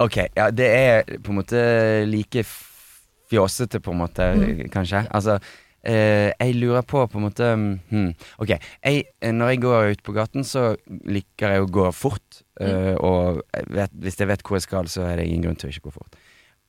Ok, 0.00 0.16
ja, 0.36 0.50
det 0.50 0.66
er 0.66 1.18
på 1.20 1.32
en 1.32 1.40
måte 1.42 1.60
like 2.08 2.44
fjåsete, 3.30 3.80
på 3.84 3.92
en 3.92 4.00
måte, 4.00 4.28
kanskje. 4.72 5.04
Altså, 5.12 5.36
eh, 5.84 6.30
jeg 6.32 6.56
lurer 6.56 6.82
på 6.82 7.04
på 7.06 7.18
en 7.20 7.26
måte 7.26 7.50
hmm, 7.54 8.08
Ok, 8.42 8.54
jeg, 8.56 9.04
eh, 9.20 9.32
når 9.32 9.52
jeg 9.52 9.62
går 9.66 9.90
ut 9.92 10.02
på 10.06 10.14
gaten, 10.16 10.46
så 10.46 10.72
liker 10.88 11.54
jeg 11.54 11.66
å 11.66 11.70
gå 11.70 11.86
fort. 11.92 12.42
eh, 12.60 12.94
og 12.96 13.42
vet, 13.72 13.92
hvis 13.92 14.18
jeg 14.20 14.28
vet 14.28 14.42
hvor 14.44 14.58
jeg 14.58 14.66
skal, 14.66 14.88
så 14.88 15.04
er 15.08 15.16
det 15.16 15.28
ingen 15.28 15.46
grunn 15.46 15.56
til 15.60 15.70
å 15.70 15.72
ikke 15.72 15.88
gå 15.88 15.94
fort. 16.00 16.16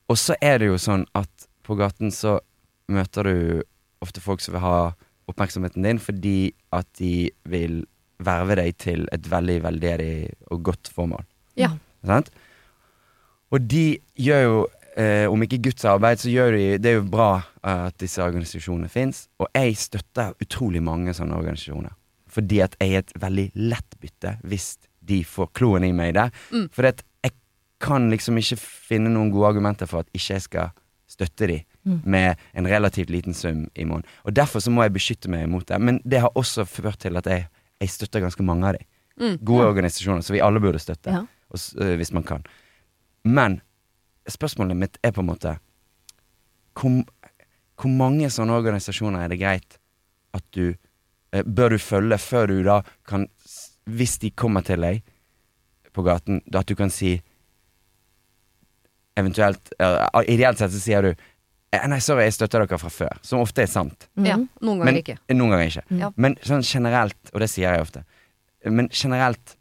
Og 0.08 0.18
så 0.20 0.36
er 0.40 0.58
det 0.60 0.68
jo 0.70 0.78
sånn 0.80 1.06
at 1.16 1.48
på 1.64 1.76
gaten 1.78 2.12
så 2.12 2.38
møter 2.92 3.28
du 3.28 3.62
ofte 4.02 4.20
folk 4.20 4.40
som 4.40 4.56
vil 4.56 4.64
ha 4.64 4.92
oppmerksomheten 5.30 5.84
din 5.86 6.00
fordi 6.02 6.52
at 6.74 6.88
de 6.98 7.30
vil 7.48 7.82
verve 8.22 8.56
deg 8.58 8.76
til 8.82 9.06
et 9.14 9.28
veldig 9.30 9.58
veldedig 9.64 10.14
og 10.50 10.64
godt 10.70 10.90
formål. 10.94 11.24
Ja. 11.58 11.72
Sant? 12.06 12.30
Og 13.52 13.66
de 13.68 13.98
gjør 14.16 14.42
jo, 14.46 14.66
eh, 14.96 15.26
om 15.30 15.42
ikke 15.44 15.60
Guds 15.62 15.84
arbeid, 15.84 16.18
så 16.22 16.30
gjør 16.32 16.52
de 16.56 16.78
Det 16.78 16.90
er 16.90 16.94
jo 17.00 17.02
bra 17.12 17.30
eh, 17.62 17.86
at 17.90 17.98
disse 18.00 18.22
organisasjonene 18.24 18.88
fins. 18.88 19.26
Og 19.38 19.48
jeg 19.54 19.76
støtter 19.76 20.32
utrolig 20.40 20.82
mange 20.82 21.12
sånne 21.16 21.36
organisasjoner. 21.36 21.92
Fordi 22.32 22.62
at 22.64 22.76
jeg 22.80 22.94
er 22.94 22.98
et 23.04 23.12
veldig 23.20 23.50
lett 23.54 23.98
bytte 24.00 24.38
hvis 24.48 24.78
de 25.04 25.22
får 25.24 25.50
kloen 25.52 25.84
i 25.84 25.92
meg 25.92 26.14
der. 26.14 26.30
Mm. 26.50 26.70
For 26.72 26.82
jeg 26.88 27.32
kan 27.82 28.08
liksom 28.10 28.38
ikke 28.38 28.56
finne 28.62 29.10
noen 29.10 29.32
gode 29.34 29.48
argumenter 29.50 29.88
for 29.90 30.04
at 30.04 30.10
ikke 30.14 30.36
jeg 30.38 30.42
skal 30.48 30.72
støtte 31.10 31.48
de 31.50 31.60
Mm. 31.84 32.00
med 32.04 32.36
en 32.54 32.66
relativt 32.70 33.10
liten 33.10 33.34
sum 33.34 33.64
i 33.74 33.82
måneden. 33.82 34.04
Og 34.24 34.32
derfor 34.32 34.60
så 34.62 34.70
må 34.70 34.84
jeg 34.84 34.92
beskytte 34.94 35.28
meg 35.28 35.48
mot 35.50 35.66
det. 35.66 35.80
Men 35.80 36.00
det 36.06 36.20
har 36.20 36.30
også 36.38 36.62
ført 36.64 37.00
til 37.00 37.16
at 37.18 37.26
jeg, 37.26 37.48
jeg 37.80 37.88
støtter 37.90 38.20
ganske 38.22 38.42
mange 38.46 38.68
av 38.68 38.76
de. 38.76 38.84
Mm. 39.18 39.38
Gode 39.44 39.66
organisasjoner 39.66 40.22
som 40.22 40.34
vi 40.36 40.40
alle 40.40 40.60
burde 40.62 40.78
støtte 40.78 41.10
Ja. 41.10 41.24
og, 41.50 41.58
øh, 41.82 41.96
hvis 41.96 42.12
man 42.12 42.22
kan. 42.22 42.44
Men 43.24 43.60
spørsmålet 44.28 44.78
mitt 44.78 44.98
er 45.02 45.14
på 45.14 45.22
en 45.22 45.30
måte 45.30 45.56
hvor, 46.78 47.02
hvor 47.78 47.92
mange 47.92 48.30
sånne 48.32 48.56
organisasjoner 48.56 49.24
er 49.24 49.32
det 49.32 49.40
greit 49.42 49.78
at 50.32 50.44
du 50.56 50.72
eh, 50.72 51.42
Bør 51.44 51.74
du 51.74 51.78
følge 51.78 52.18
før 52.18 52.48
du 52.48 52.62
da 52.64 52.80
kan 53.08 53.26
Hvis 53.84 54.18
de 54.22 54.30
kommer 54.30 54.64
til 54.64 54.80
deg 54.80 55.02
på 55.92 56.02
gaten, 56.06 56.40
da 56.46 56.62
at 56.62 56.70
du 56.70 56.74
kan 56.74 56.90
si 56.90 57.18
Eventuelt 59.18 59.74
uh, 59.82 60.22
Ideelt 60.24 60.58
sett 60.58 60.72
så 60.72 60.80
sier 60.80 61.04
du 61.04 61.10
eh, 61.12 61.84
Nei, 61.88 62.00
sorry, 62.00 62.24
jeg 62.24 62.38
støtter 62.38 62.64
dere 62.64 62.78
fra 62.80 62.88
før. 62.92 63.18
Som 63.24 63.42
ofte 63.44 63.64
er 63.64 63.68
sant. 63.68 64.08
Mm. 64.16 64.26
ja. 64.28 64.38
Noen 64.64 64.80
Men, 64.80 64.86
ganger 64.86 65.00
ikke. 65.02 65.18
Noen 65.34 65.52
ganger 65.52 65.68
ikke. 65.68 65.84
Mm. 65.90 66.04
Men 66.16 66.36
sånn 66.48 66.64
generelt, 66.64 67.20
og 67.34 67.44
det 67.44 67.50
sier 67.52 67.76
jeg 67.76 67.84
ofte 67.84 68.04
Men 68.64 68.88
generelt, 68.88 69.56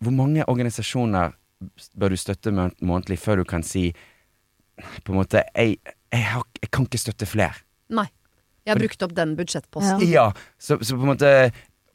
hvor 0.00 0.16
mange 0.16 0.46
organisasjoner 0.48 1.36
bør 1.98 2.14
du 2.14 2.16
støtte 2.20 2.52
månedlig 2.54 3.18
før 3.22 3.42
du 3.42 3.44
kan 3.48 3.62
si 3.66 3.88
På 5.04 5.12
en 5.12 5.20
måte 5.20 5.42
Jeg, 5.54 5.76
jeg, 6.12 6.24
har, 6.32 6.42
jeg 6.62 6.70
kan 6.74 6.86
ikke 6.88 6.98
støtte 6.98 7.26
flere. 7.26 7.54
Nei. 7.94 8.06
Jeg 8.64 8.72
har 8.74 8.80
brukt 8.80 9.02
opp 9.04 9.14
den 9.14 9.34
budsjettposten. 9.36 10.02
Ja, 10.08 10.30
så, 10.58 10.78
så 10.80 10.96
på 10.96 11.04
en 11.04 11.12
måte 11.12 11.30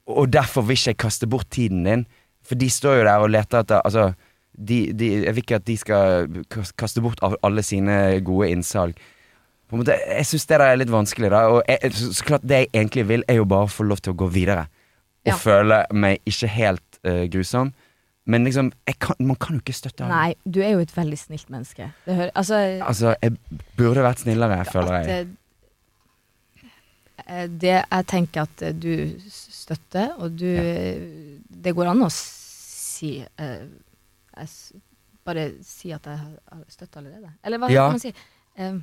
Og 0.06 0.30
derfor 0.32 0.62
vil 0.68 0.78
ikke 0.78 0.94
jeg 0.94 0.98
kaste 1.02 1.28
bort 1.30 1.50
tiden 1.50 1.84
din. 1.88 2.06
For 2.46 2.56
de 2.56 2.70
står 2.72 3.00
jo 3.02 3.06
der 3.10 3.24
og 3.26 3.30
leter 3.34 3.64
etter 3.64 3.82
Altså, 3.86 4.12
de, 4.60 4.94
de, 4.94 5.10
jeg 5.26 5.36
vil 5.36 5.44
ikke 5.44 5.56
at 5.60 5.68
de 5.68 5.78
skal 5.78 6.28
kaste 6.78 7.02
bort 7.02 7.20
alle 7.44 7.64
sine 7.64 8.20
gode 8.26 8.50
innsalg. 8.52 8.98
På 9.70 9.76
en 9.78 9.84
måte, 9.84 9.96
Jeg 10.08 10.26
syns 10.26 10.46
det 10.50 10.58
der 10.60 10.66
er 10.66 10.80
litt 10.82 10.90
vanskelig, 10.92 11.30
da. 11.32 11.44
Og 11.54 11.62
jeg, 11.70 11.92
så, 11.94 12.10
så 12.18 12.26
klart 12.26 12.48
det 12.48 12.58
jeg 12.64 12.70
egentlig 12.74 13.06
vil, 13.08 13.24
er 13.30 13.38
jo 13.38 13.46
bare 13.46 13.68
å 13.68 13.72
få 13.72 13.86
lov 13.86 14.02
til 14.02 14.16
å 14.16 14.18
gå 14.20 14.28
videre. 14.34 14.66
Og 15.28 15.32
Ja. 15.32 15.36
føle 15.38 15.78
meg 15.94 16.20
ikke 16.26 16.48
helt 16.48 17.00
uh, 17.06 17.24
grusom. 17.32 17.72
Men 18.30 18.44
liksom, 18.46 18.68
kan, 19.02 19.16
man 19.26 19.36
kan 19.42 19.56
jo 19.58 19.62
ikke 19.64 19.74
støtte 19.74 20.04
alle. 20.06 20.14
Nei, 20.14 20.34
du 20.46 20.60
er 20.62 20.76
jo 20.76 20.82
et 20.84 20.92
veldig 20.94 21.18
snilt 21.18 21.50
menneske. 21.50 21.88
Det 22.06 22.16
hører, 22.20 22.32
altså, 22.38 22.60
Altså, 22.86 23.16
jeg 23.24 23.38
burde 23.80 24.04
vært 24.06 24.22
snillere, 24.22 24.60
føler 24.70 25.00
jeg. 25.00 25.28
eh, 27.28 27.48
Det 27.50 27.74
jeg 27.92 28.06
tenker 28.12 28.46
at 28.46 28.62
eh, 28.68 28.74
du 28.76 28.94
støtter, 29.30 30.14
og 30.20 30.38
du 30.40 30.46
Det 31.64 31.74
går 31.76 31.90
an 31.92 32.06
å 32.06 32.12
si 32.14 33.16
eh, 33.24 33.66
jeg, 34.38 34.54
Bare 35.26 35.50
si 35.66 35.92
at 35.94 36.06
jeg 36.10 36.18
har 36.22 36.64
støtte 36.72 37.02
allerede. 37.02 37.34
Eller 37.46 37.60
hva 37.62 37.70
Ja. 37.70 37.84
kan 37.90 37.98
man 37.98 38.00
si? 38.02 38.14
Eh, 38.58 38.78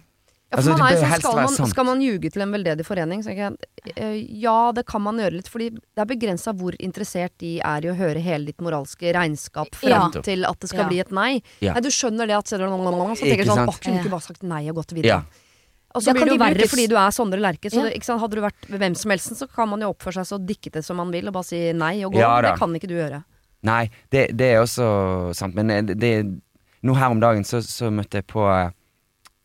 Ja, 0.46 0.60
for 0.62 0.70
altså, 0.70 0.76
man 0.78 0.92
er, 0.92 0.96
sånn, 0.96 1.20
skal, 1.20 1.38
man, 1.42 1.70
skal 1.72 1.86
man 1.88 2.02
ljuge 2.04 2.30
til 2.30 2.42
en 2.44 2.52
veldedig 2.54 2.84
forening, 2.86 3.22
så 3.26 3.32
jeg 3.34 3.56
eh, 3.96 4.12
ja, 4.38 4.70
det 4.76 4.84
kan 4.86 5.02
man 5.02 5.18
gjøre 5.18 5.40
litt. 5.40 5.48
Fordi 5.50 5.72
det 5.74 5.98
er 6.04 6.06
begrensa 6.06 6.52
hvor 6.54 6.76
interessert 6.78 7.32
de 7.42 7.56
er 7.58 7.88
i 7.88 7.90
å 7.90 7.96
høre 7.98 8.22
hele 8.22 8.46
ditt 8.52 8.62
moralske 8.62 9.10
regnskap 9.16 9.74
fram 9.74 10.12
Ja. 10.14 10.22
til 10.22 10.46
at 10.46 10.60
det 10.62 10.70
skal 10.70 10.84
Ja. 10.84 10.88
bli 10.92 11.00
et 11.02 11.10
nei. 11.10 11.42
Ja. 11.60 11.72
Nei, 11.74 11.82
du 11.82 11.90
skjønner 11.90 12.30
det 12.30 12.36
at 12.38 12.46
så 12.46 12.60
tenker 12.60 13.26
Ikke 13.26 13.42
du 13.42 13.50
sånn? 13.50 13.66
Åh, 13.66 13.80
kunne 13.82 14.00
ikke 14.04 14.14
bare 14.14 14.22
sagt 14.28 14.42
nei 14.46 14.68
og 14.70 14.76
gått 14.76 14.92
Ja. 14.94 14.96
videre? 15.00 15.24
Og 15.96 16.02
så 16.02 16.12
blir 16.12 16.24
det 16.26 16.28
jo 16.30 16.36
de 16.38 16.44
verre 16.44 16.54
brukes- 16.54 16.70
fordi 16.70 16.86
du 16.88 16.96
er 16.96 17.10
Sondre 17.10 17.40
Lerche. 17.40 17.70
Så 17.72 17.76
Ja. 17.76 17.82
det, 17.88 17.94
ikke 17.98 18.04
sant? 18.04 18.20
Hadde 18.20 18.34
du 18.36 18.40
vært 18.42 18.68
hvem 18.70 18.94
som 18.96 19.10
helst, 19.10 19.34
så 19.34 19.48
kan 19.52 19.68
man 19.68 19.80
jo 19.80 19.92
oppføre 19.94 20.14
seg 20.22 20.26
så 20.30 20.38
dikkete 20.46 20.84
som 20.84 20.96
man 20.98 21.10
vil 21.10 21.26
og 21.26 21.32
bare 21.34 21.44
si 21.44 21.72
nei 21.72 22.04
og 22.04 22.12
gå. 22.12 22.18
Ja 22.18 22.40
det 22.40 22.58
kan 22.58 22.70
ikke 22.72 22.86
du 22.86 22.94
gjøre. 22.94 23.24
Nei, 23.64 23.90
det, 24.10 24.36
det 24.36 24.54
er 24.54 24.62
også 24.62 25.34
sant. 25.34 25.54
Men 25.56 25.70
eh, 25.70 25.82
det, 25.82 25.98
det, 25.98 26.40
nå 26.84 26.94
her 26.94 27.10
om 27.10 27.18
dagen 27.18 27.42
så, 27.42 27.58
så 27.64 27.90
møtte 27.90 28.20
jeg 28.22 28.26
på 28.28 28.72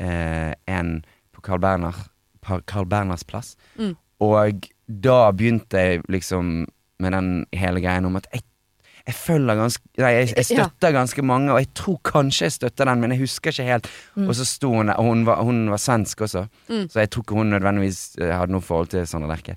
eh, 0.01 0.53
en 0.67 0.95
på 1.35 1.43
Carl, 1.45 1.61
Berner, 1.63 1.95
på 2.41 2.57
Carl 2.67 2.87
Berners 2.89 3.23
plass. 3.27 3.53
Mm. 3.77 3.93
Og 4.21 4.67
da 4.87 5.19
begynte 5.31 5.77
jeg 5.81 6.01
liksom 6.11 6.65
med 7.01 7.13
den 7.15 7.29
hele 7.57 7.81
greien 7.81 8.05
om 8.05 8.17
at 8.19 8.27
jeg, 8.33 8.43
jeg 9.07 9.15
følger 9.17 9.57
ganske 9.57 9.81
Nei, 9.97 10.11
jeg, 10.19 10.27
jeg 10.37 10.45
Ja. 10.57 10.65
støtter 10.67 10.93
ganske 10.93 11.23
mange, 11.25 11.49
og 11.55 11.61
jeg 11.63 11.71
tror 11.77 11.97
kanskje 12.05 12.45
jeg 12.45 12.55
støtter 12.59 12.85
den, 12.91 13.01
men 13.01 13.11
jeg 13.15 13.23
husker 13.23 13.49
ikke 13.53 13.65
helt. 13.71 13.87
Og 14.27 14.35
så 14.37 14.45
sto 14.45 14.69
hun 14.75 14.91
der, 14.91 14.99
og 15.01 15.05
hun 15.09 15.23
var, 15.25 15.41
hun 15.47 15.63
var 15.73 15.81
svensk 15.81 16.21
også, 16.27 16.43
Mm. 16.69 16.85
så 16.89 16.99
jeg 17.05 17.09
tror 17.09 17.23
ikke 17.25 17.39
hun 17.39 17.49
nødvendigvis 17.55 18.01
eh, 18.21 18.33
hadde 18.37 18.53
noe 18.53 18.61
forhold 18.61 18.91
til 18.93 19.07
Sondre 19.09 19.29
Lerche. 19.33 19.55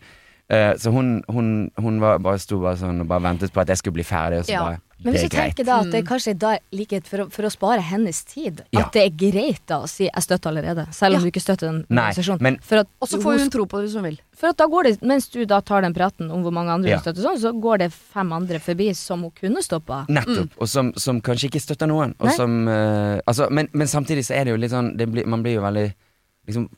Eh, 0.55 0.73
så 0.79 0.93
hun, 0.95 1.09
hun, 1.35 1.47
hun 1.81 2.01
var, 2.03 2.19
bare 2.23 2.39
sto 2.43 2.61
bare 2.63 2.79
sånn 2.81 3.01
og 3.03 3.09
bare 3.11 3.25
ventet 3.27 3.51
på 3.55 3.63
at 3.65 3.71
jeg 3.73 3.81
skulle 3.83 3.99
bli 3.99 4.05
ferdig, 4.07 4.39
og 4.45 4.47
så 4.47 4.53
Ja. 4.55 4.65
bare 4.69 4.81
Men 5.05 5.13
hvis 5.15 5.25
du 5.25 5.37
er 5.37 5.41
tenker 5.51 5.65
da 5.67 5.81
at 5.83 5.91
det 5.93 5.99
er 6.01 6.07
kanskje 6.09 6.33
da 6.39 6.51
er 6.55 6.61
likhet 6.73 7.09
for, 7.11 7.19
å- 7.25 7.31
for 7.33 7.43
å 7.45 7.51
spare 7.53 7.81
hennes 7.83 8.23
tid, 8.25 8.63
Ja. 8.73 8.81
at 8.85 8.93
det 8.95 9.03
er 9.05 9.11
greit 9.33 9.61
da 9.67 9.81
å 9.83 9.89
si 9.89 10.05
'jeg 10.09 10.23
støtter 10.23 10.51
allerede', 10.51 10.87
selv 10.95 11.17
om 11.17 11.21
Ja. 11.21 11.25
du 11.25 11.31
ikke 11.33 11.43
støtter 11.43 11.67
den 11.73 11.85
Nei, 11.91 12.03
organisasjon. 12.13 12.41
men- 12.41 12.59
for, 12.63 12.77
at 12.79 12.87
Og 13.03 13.09
så 13.09 13.19
får 13.21 13.39
hun 13.41 13.51
tro 13.51 13.67
på 13.67 13.81
det 13.81 13.89
hvis 13.91 13.95
hun 13.95 14.03
vil. 14.05 14.19
for 14.37 14.47
at 14.49 14.57
da 14.57 14.67
går 14.67 14.83
det, 14.85 15.03
mens 15.03 15.29
du 15.29 15.45
da 15.45 15.61
tar 15.61 15.81
den 15.83 15.93
praten 15.95 16.31
om 16.31 16.43
hvor 16.43 16.53
mange 16.53 16.71
andre 16.71 16.89
Ja. 16.91 16.97
du 16.97 17.03
støtter 17.03 17.23
sånn, 17.23 17.39
så 17.39 17.53
går 17.61 17.79
det 17.79 17.93
fem 17.93 18.33
andre 18.33 18.59
forbi 18.61 18.95
som 18.95 19.23
hun 19.23 19.31
kunne 19.33 19.61
stoppa. 19.63 20.07
Nettopp. 20.09 20.51
Og 20.59 20.69
som, 20.69 20.93
som 20.97 21.21
kanskje 21.21 21.51
ikke 21.51 21.61
støtter 21.61 21.87
noen. 21.89 22.15
Og 22.21 22.31
som, 22.33 22.69
uh, 22.69 23.21
altså, 23.27 23.51
men, 23.51 23.69
men 23.73 23.87
samtidig 23.87 24.25
så 24.25 24.35
er 24.37 24.45
det 24.45 24.51
jo 24.53 24.57
litt 24.57 24.71
sånn 24.71 24.97
det 24.97 25.11
blir, 25.11 25.27
Man 25.27 25.43
blir 25.43 25.55
jo 25.55 25.61
veldig 25.63 25.93
liksom 26.49 26.69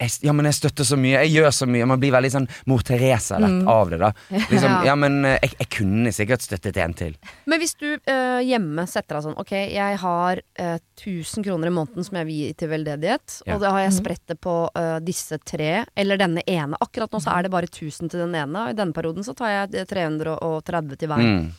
jeg, 0.00 0.10
Ja, 0.26 0.32
men 0.32 0.44
jeg 0.48 0.54
støtter 0.56 0.84
så 0.88 0.96
mye, 0.98 1.20
jeg 1.24 1.34
gjør 1.36 1.50
så 1.52 1.66
mye. 1.68 1.86
Man 1.86 2.00
blir 2.00 2.12
veldig 2.14 2.30
sånn 2.32 2.48
mor 2.66 2.80
Teresa 2.82 3.38
lett 3.38 3.50
Mm. 3.50 3.68
av 3.68 3.90
det, 3.90 3.98
da. 4.00 4.12
Liksom, 4.50 4.64
Ja. 4.70 4.82
ja, 4.90 4.94
men 4.96 5.24
eh, 5.24 5.38
jeg, 5.42 5.52
jeg 5.58 5.68
kunne 5.76 6.12
sikkert 6.16 6.40
støttet 6.42 6.76
en 6.80 6.94
til. 6.94 7.14
Men 7.46 7.60
hvis 7.60 7.74
du 7.78 7.86
øh, 7.98 8.40
hjemme 8.46 8.86
setter 8.88 9.16
deg 9.18 9.24
sånn 9.28 9.38
Ok, 9.38 9.52
jeg 9.52 9.98
har 10.02 10.40
øh, 10.60 10.78
1000 11.00 11.44
kroner 11.44 11.68
i 11.70 11.74
måneden 11.74 12.04
som 12.04 12.16
jeg 12.16 12.26
vil 12.26 12.34
gi 12.40 12.52
til 12.54 12.68
veldedighet, 12.72 13.42
Ja. 13.46 13.54
og 13.54 13.60
da 13.60 13.70
har 13.70 13.80
jeg 13.86 13.92
Mhm. 13.92 13.98
spredt 14.02 14.26
det 14.26 14.40
på 14.40 14.56
øh, 14.74 15.00
disse 15.04 15.38
tre, 15.44 15.84
eller 15.96 16.16
denne 16.16 16.42
ene. 16.46 16.76
Akkurat 16.80 17.10
nå 17.12 17.20
så 17.20 17.36
er 17.38 17.42
det 17.42 17.50
bare 17.52 17.66
1000 17.70 18.10
til 18.10 18.20
den 18.20 18.34
ene, 18.34 18.56
og 18.66 18.70
i 18.70 18.78
denne 18.78 18.92
perioden 18.92 19.22
så 19.24 19.34
tar 19.36 19.48
jeg 19.68 19.74
eh, 19.74 19.84
330 19.84 20.96
til 20.98 21.08
hver. 21.08 21.18
Mm. 21.20 21.52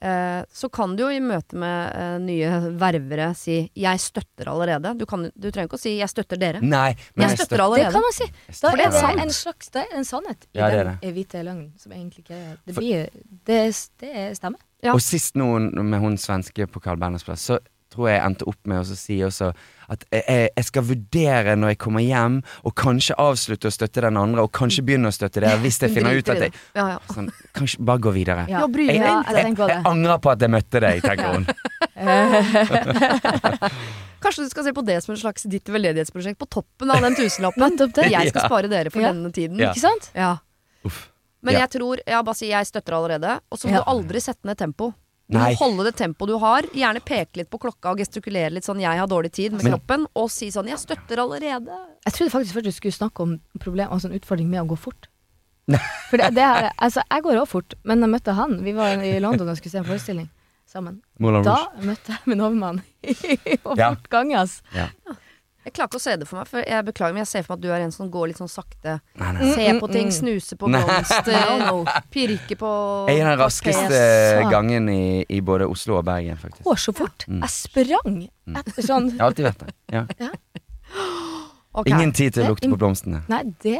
Eh, 0.00 0.44
så 0.48 0.70
kan 0.72 0.94
du 0.96 1.02
jo 1.02 1.08
i 1.12 1.18
møte 1.20 1.58
med 1.60 1.92
eh, 1.92 2.14
nye 2.24 2.50
ververe 2.80 3.34
si 3.36 3.70
'jeg 3.76 4.00
støtter 4.00 4.48
allerede'. 4.48 4.94
Du, 4.96 5.04
kan, 5.04 5.26
du 5.36 5.50
trenger 5.50 5.68
ikke 5.68 5.76
å 5.76 5.82
si 5.82 5.98
'jeg 5.98 6.08
støtter 6.08 6.36
dere'. 6.40 6.62
Nei, 6.62 6.94
men 7.16 7.28
Jeg 7.28 7.36
jeg 7.36 7.38
støtter 7.38 7.60
støtter 7.60 7.76
Det 7.76 7.92
kan 7.92 8.00
man 8.06 8.12
si. 8.16 8.24
Da 8.62 8.70
det 8.70 8.80
er 8.80 8.90
det 8.90 9.00
sant. 9.00 9.20
en 9.20 9.30
slags 9.30 9.68
Det 9.70 9.82
er 9.84 9.96
en 9.98 10.04
sannhet 10.04 10.46
i 10.54 10.58
Ja, 10.58 10.70
det 10.70 10.78
er 10.80 10.84
den 11.02 11.14
hvite 11.14 11.44
løgnen, 11.44 11.72
som 11.78 11.92
egentlig 11.92 12.24
ikke 12.24 12.34
er 12.34 12.56
Det 12.64 12.74
For- 12.74 12.80
blir 12.80 13.08
Det, 13.44 13.90
det 14.00 14.36
stemmer. 14.38 14.58
Ja. 14.82 14.94
Og 14.94 15.00
sist 15.02 15.34
nå 15.36 15.58
med 15.84 16.00
hun 16.00 16.16
svenske 16.16 16.66
på 16.66 16.80
Carl 16.80 16.96
Berners 16.96 17.22
plass, 17.24 17.40
så 17.50 17.58
tror 17.90 18.08
jeg 18.10 18.20
endte 18.22 18.46
opp 18.48 18.60
med 18.70 18.80
å 18.80 18.84
si 18.96 19.16
også 19.26 19.52
at 19.90 20.04
jeg, 20.12 20.22
jeg- 20.28 20.50
jeg 20.56 20.64
skal 20.68 20.82
vurdere 20.86 21.56
når 21.58 21.68
jeg 21.72 21.78
kommer 21.82 22.00
hjem, 22.04 22.36
og 22.64 22.74
kanskje 22.78 23.14
avslutte 23.18 23.66
å 23.66 23.74
støtte 23.74 24.00
den 24.06 24.16
andre, 24.16 24.42
og 24.46 24.52
kanskje 24.54 24.84
begynne 24.86 25.10
å 25.10 25.14
støtte 25.14 25.40
dere 25.42 25.58
hvis 25.64 25.80
jeg 25.82 25.90
finner 25.96 26.14
ut 26.20 26.28
at 26.30 26.38
jeg 26.46 26.52
ja, 26.76 26.84
ja. 26.94 26.98
sånn, 27.10 27.30
Kanskje 27.58 27.82
bare 27.84 27.98
gå 28.06 28.12
videre. 28.14 28.46
Ja, 28.48 28.62
Jeg, 28.70 28.86
jeg, 28.86 29.02
jeg 29.02 29.56
jeg, 29.58 29.82
angrer 29.90 30.18
på 30.22 30.30
at 30.30 30.40
jeg 30.46 30.50
møtte 30.54 30.80
deg, 30.86 31.02
tenker 31.02 31.34
hun. 31.34 31.46
Kanskje 34.20 34.44
du 34.44 34.50
skal 34.52 34.64
se 34.68 34.72
på 34.76 34.82
det 34.84 34.98
som 35.04 35.14
en 35.14 35.20
slags 35.20 35.46
ditt 35.48 35.68
veldedighetsprosjekt 35.72 36.38
på 36.40 36.48
toppen 36.52 36.90
av 36.92 37.00
den 37.04 37.16
tusenlappen. 37.16 37.78
Jeg 38.04 38.30
skal 38.34 38.46
spare 38.46 38.68
dere 38.70 38.92
for 38.92 39.00
denne 39.04 39.32
tiden. 39.32 39.56
Ikke 39.64 39.80
sant? 39.82 40.10
Ja. 40.14 40.36
Men 41.40 41.56
jeg 41.56 41.70
tror 41.72 42.00
Jeg 42.04 42.24
bare 42.24 42.36
sier 42.36 42.52
jeg 42.52 42.68
støtter 42.68 42.92
allerede. 42.98 43.38
Og 43.50 43.58
så 43.60 43.68
må 43.70 43.80
du 43.80 43.88
aldri 43.88 44.20
sette 44.20 44.44
ned 44.48 44.58
tempo. 44.60 44.90
Du 45.30 45.38
må 45.38 45.44
holde 45.60 45.84
det 45.86 45.94
tempoet 46.00 46.28
du 46.32 46.36
har. 46.42 46.66
Gjerne 46.74 47.00
peke 47.06 47.36
litt 47.38 47.50
på 47.52 47.60
klokka 47.62 47.92
og 47.92 47.98
gestikulere 48.02 48.50
litt 48.50 48.64
sånn 48.66 48.80
'jeg 48.82 48.98
har 48.98 49.06
dårlig 49.06 49.30
tid' 49.32 49.52
med 49.52 49.62
Men- 49.62 49.72
kroppen. 49.78 50.06
Og 50.16 50.30
si 50.30 50.48
sånn 50.50 50.66
'jeg 50.66 50.78
støtter 50.78 51.16
allerede'. 51.22 51.70
Jeg 52.04 52.12
trodde 52.14 52.30
faktisk 52.30 52.54
først 52.54 52.64
du 52.64 52.72
skulle 52.72 52.92
snakke 52.92 53.20
om 53.22 53.40
problem, 53.60 53.88
altså 53.90 54.06
en 54.10 54.18
utfordring 54.18 54.48
med 54.48 54.60
å 54.62 54.66
gå 54.74 54.78
fort. 54.78 55.06
For 56.10 56.16
det, 56.16 56.34
det 56.34 56.42
er, 56.42 56.72
altså, 56.82 57.02
jeg 57.10 57.22
går 57.22 57.36
òg 57.42 57.46
fort, 57.48 57.74
men 57.84 58.00
jeg 58.00 58.10
møtte 58.10 58.34
han. 58.34 58.64
Vi 58.64 58.72
var 58.72 58.98
i 58.98 59.18
London 59.20 59.48
og 59.48 59.56
skulle 59.56 59.70
se 59.70 59.78
en 59.78 59.84
forestilling 59.84 60.28
sammen. 60.66 61.00
Da 61.44 61.66
møtte 61.80 62.08
jeg 62.08 62.18
min 62.26 62.40
overmann 62.40 62.82
i 63.04 63.56
fort 63.62 64.08
gange, 64.10 64.34
ass. 64.36 64.62
Ja. 64.74 64.88
Jeg 65.60 65.74
klarer 65.76 65.90
ikke 65.90 65.98
å 65.98 66.02
se 66.02 66.14
det 66.16 66.26
for 66.28 66.40
meg, 66.40 66.48
for 66.48 66.64
jeg 66.64 66.84
beklager, 66.86 67.12
men 67.12 67.20
jeg 67.20 67.30
ser 67.30 67.44
for 67.44 67.52
meg 67.52 67.58
at 67.58 67.64
du 67.66 67.72
er 67.76 67.82
en 67.84 67.92
som 67.92 68.08
går 68.12 68.30
litt 68.30 68.40
sånn 68.40 68.48
sakte. 68.48 68.94
Nei, 69.20 69.32
nei. 69.36 69.50
Se 69.52 69.66
på 69.76 69.90
mm, 69.90 69.92
ting, 69.92 70.08
mm. 70.08 70.14
snuse 70.16 70.56
på 70.60 70.70
blomster, 70.72 71.98
pirke 72.14 72.56
på 72.60 72.70
Jeg 73.10 73.20
er 73.20 73.28
den 73.28 73.40
raskeste 73.42 74.00
gangen 74.48 74.88
i, 74.92 75.02
i 75.28 75.42
både 75.44 75.68
Oslo 75.68 75.98
og 76.00 76.06
Bergen, 76.08 76.40
faktisk. 76.40 76.64
Går 76.64 76.80
så 76.80 76.96
fort. 76.96 77.28
Mm. 77.28 77.44
Jeg 77.44 77.56
sprang 77.58 78.22
etter 78.62 78.88
sånn 78.88 79.12
Jeg 79.12 79.20
har 79.20 79.28
alltid 79.28 79.50
vært 79.50 79.66
det. 79.66 79.76
Ja. 79.98 80.06
Ok, 81.70 81.86
Ingen 81.86 82.10
tid 82.10 82.34
til 82.34 82.42
å 82.42 82.50
lukte 82.50 82.66
på 82.66 82.74
blomstene. 82.80 83.20
Nei, 83.30 83.44
det 83.62 83.78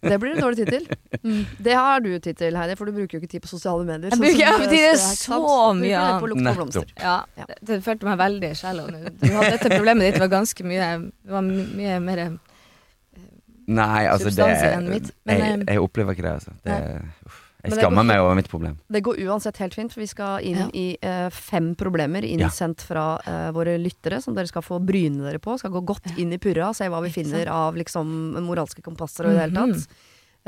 Det 0.00 0.16
blir 0.20 0.32
en 0.32 0.40
dårlig 0.40 0.56
tid 0.62 0.70
til. 0.72 0.86
Mm. 1.20 1.40
Det 1.60 1.74
har 1.76 2.00
du 2.00 2.08
tid 2.18 2.36
til, 2.40 2.56
Heidi, 2.56 2.76
for 2.78 2.88
du 2.88 2.92
bruker 2.96 3.18
jo 3.18 3.20
ikke 3.20 3.32
tid 3.34 3.42
på 3.44 3.50
sosiale 3.50 3.84
medier. 3.84 4.14
Jeg 4.14 4.20
bruker- 4.22 4.54
sånn, 4.56 4.70
tid 4.72 5.18
så 5.20 5.40
mye 5.76 6.04
det 6.06 6.14
på 6.22 6.30
lukt 6.32 6.46
og 6.46 6.56
blomster. 6.56 6.92
Ja. 6.96 7.16
Ja. 7.36 7.44
Det, 7.50 7.58
det 7.68 7.80
følte 7.84 8.08
meg 8.08 8.16
veldig 8.22 8.52
shallow 8.56 8.88
nå. 8.88 9.02
Du 9.20 9.26
hadde 9.28 9.50
dette 9.58 9.72
problemet 9.74 10.08
ditt 10.08 10.20
var 10.22 10.32
ganske 10.32 10.64
mye 10.64 10.88
Det 11.04 11.34
var 11.36 11.44
mye 11.50 11.98
mer 12.00 12.24
Nei, 13.70 14.06
altså 14.10 14.32
det 14.32 14.34
Substans 14.40 14.88
mitt. 14.88 15.10
Men, 15.28 15.36
jeg, 15.36 15.60
eh, 15.60 15.74
jeg 15.74 15.82
opplever 15.84 16.16
ikke 16.16 16.24
det, 16.26 16.32
altså. 16.40 16.56
Det, 16.64 16.78
uff. 17.28 17.49
Jeg 17.62 17.72
det 17.74 17.78
skammer 17.80 18.02
går 18.02 18.06
meg 18.08 18.20
over 18.20 18.34
mitt 18.38 18.48
problem. 18.48 18.76
Det 18.88 19.02
går 19.04 19.16
uansett 19.26 19.56
helt 19.60 19.74
fint, 19.74 19.92
for 19.92 20.00
vi 20.00 20.06
skal 20.06 20.40
inn 20.42 20.56
Ja. 20.56 20.68
i 20.72 20.96
uh, 21.04 21.28
fem 21.30 21.74
problemer 21.76 22.22
innsendt 22.24 22.80
fra 22.80 23.18
uh, 23.26 23.50
våre 23.52 23.76
lyttere, 23.78 24.20
som 24.22 24.34
dere 24.34 24.46
skal 24.48 24.62
få 24.62 24.78
bryne 24.84 25.22
dere 25.26 25.38
på. 25.38 25.58
Skal 25.60 25.70
gå 25.70 25.80
godt 25.84 26.16
inn 26.18 26.32
i 26.32 26.38
purra, 26.38 26.72
se 26.74 26.88
hva 26.88 27.00
vi 27.02 27.08
Ikke 27.12 27.24
finner 27.24 27.48
av 27.52 27.74
liksom 27.76 28.06
moralske 28.46 28.80
kompasser 28.82 29.24
og 29.26 29.32
i 29.32 29.34
det 29.36 29.42
hele 29.50 29.60
Mhm. 29.66 29.72
tatt. 29.74 29.86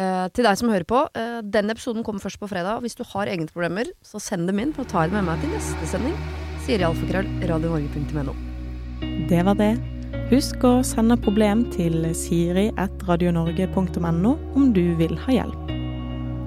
Uh, 0.00 0.28
til 0.32 0.44
deg 0.44 0.56
som 0.56 0.70
hører 0.72 0.84
på, 0.88 1.02
uh, 1.14 1.42
denne 1.44 1.70
episoden 1.76 2.02
kommer 2.02 2.20
først 2.24 2.38
på 2.40 2.48
fredag. 2.48 2.80
Hvis 2.80 2.94
du 2.96 3.04
har 3.04 3.26
egne 3.28 3.46
problemer, 3.52 3.84
så 4.02 4.18
send 4.18 4.46
dem 4.48 4.58
inn, 4.58 4.72
for 4.72 4.84
å 4.84 4.88
ta 4.88 5.02
dem 5.06 5.12
med 5.12 5.24
meg 5.28 5.40
til 5.42 5.50
neste 5.52 5.86
sending. 5.86 6.14
Sier 6.64 6.80
alfakrøll 6.86 7.26
radionorge.no. 7.44 8.32
Det 9.28 9.44
var 9.44 9.54
det. 9.54 9.76
Husk 10.30 10.56
å 10.64 10.82
sende 10.86 11.16
problem 11.20 11.64
til 11.74 12.14
siri.radionorge.no 12.14 14.38
om 14.56 14.72
du 14.72 14.94
vil 14.96 15.16
ha 15.26 15.32
hjelp. 15.32 15.81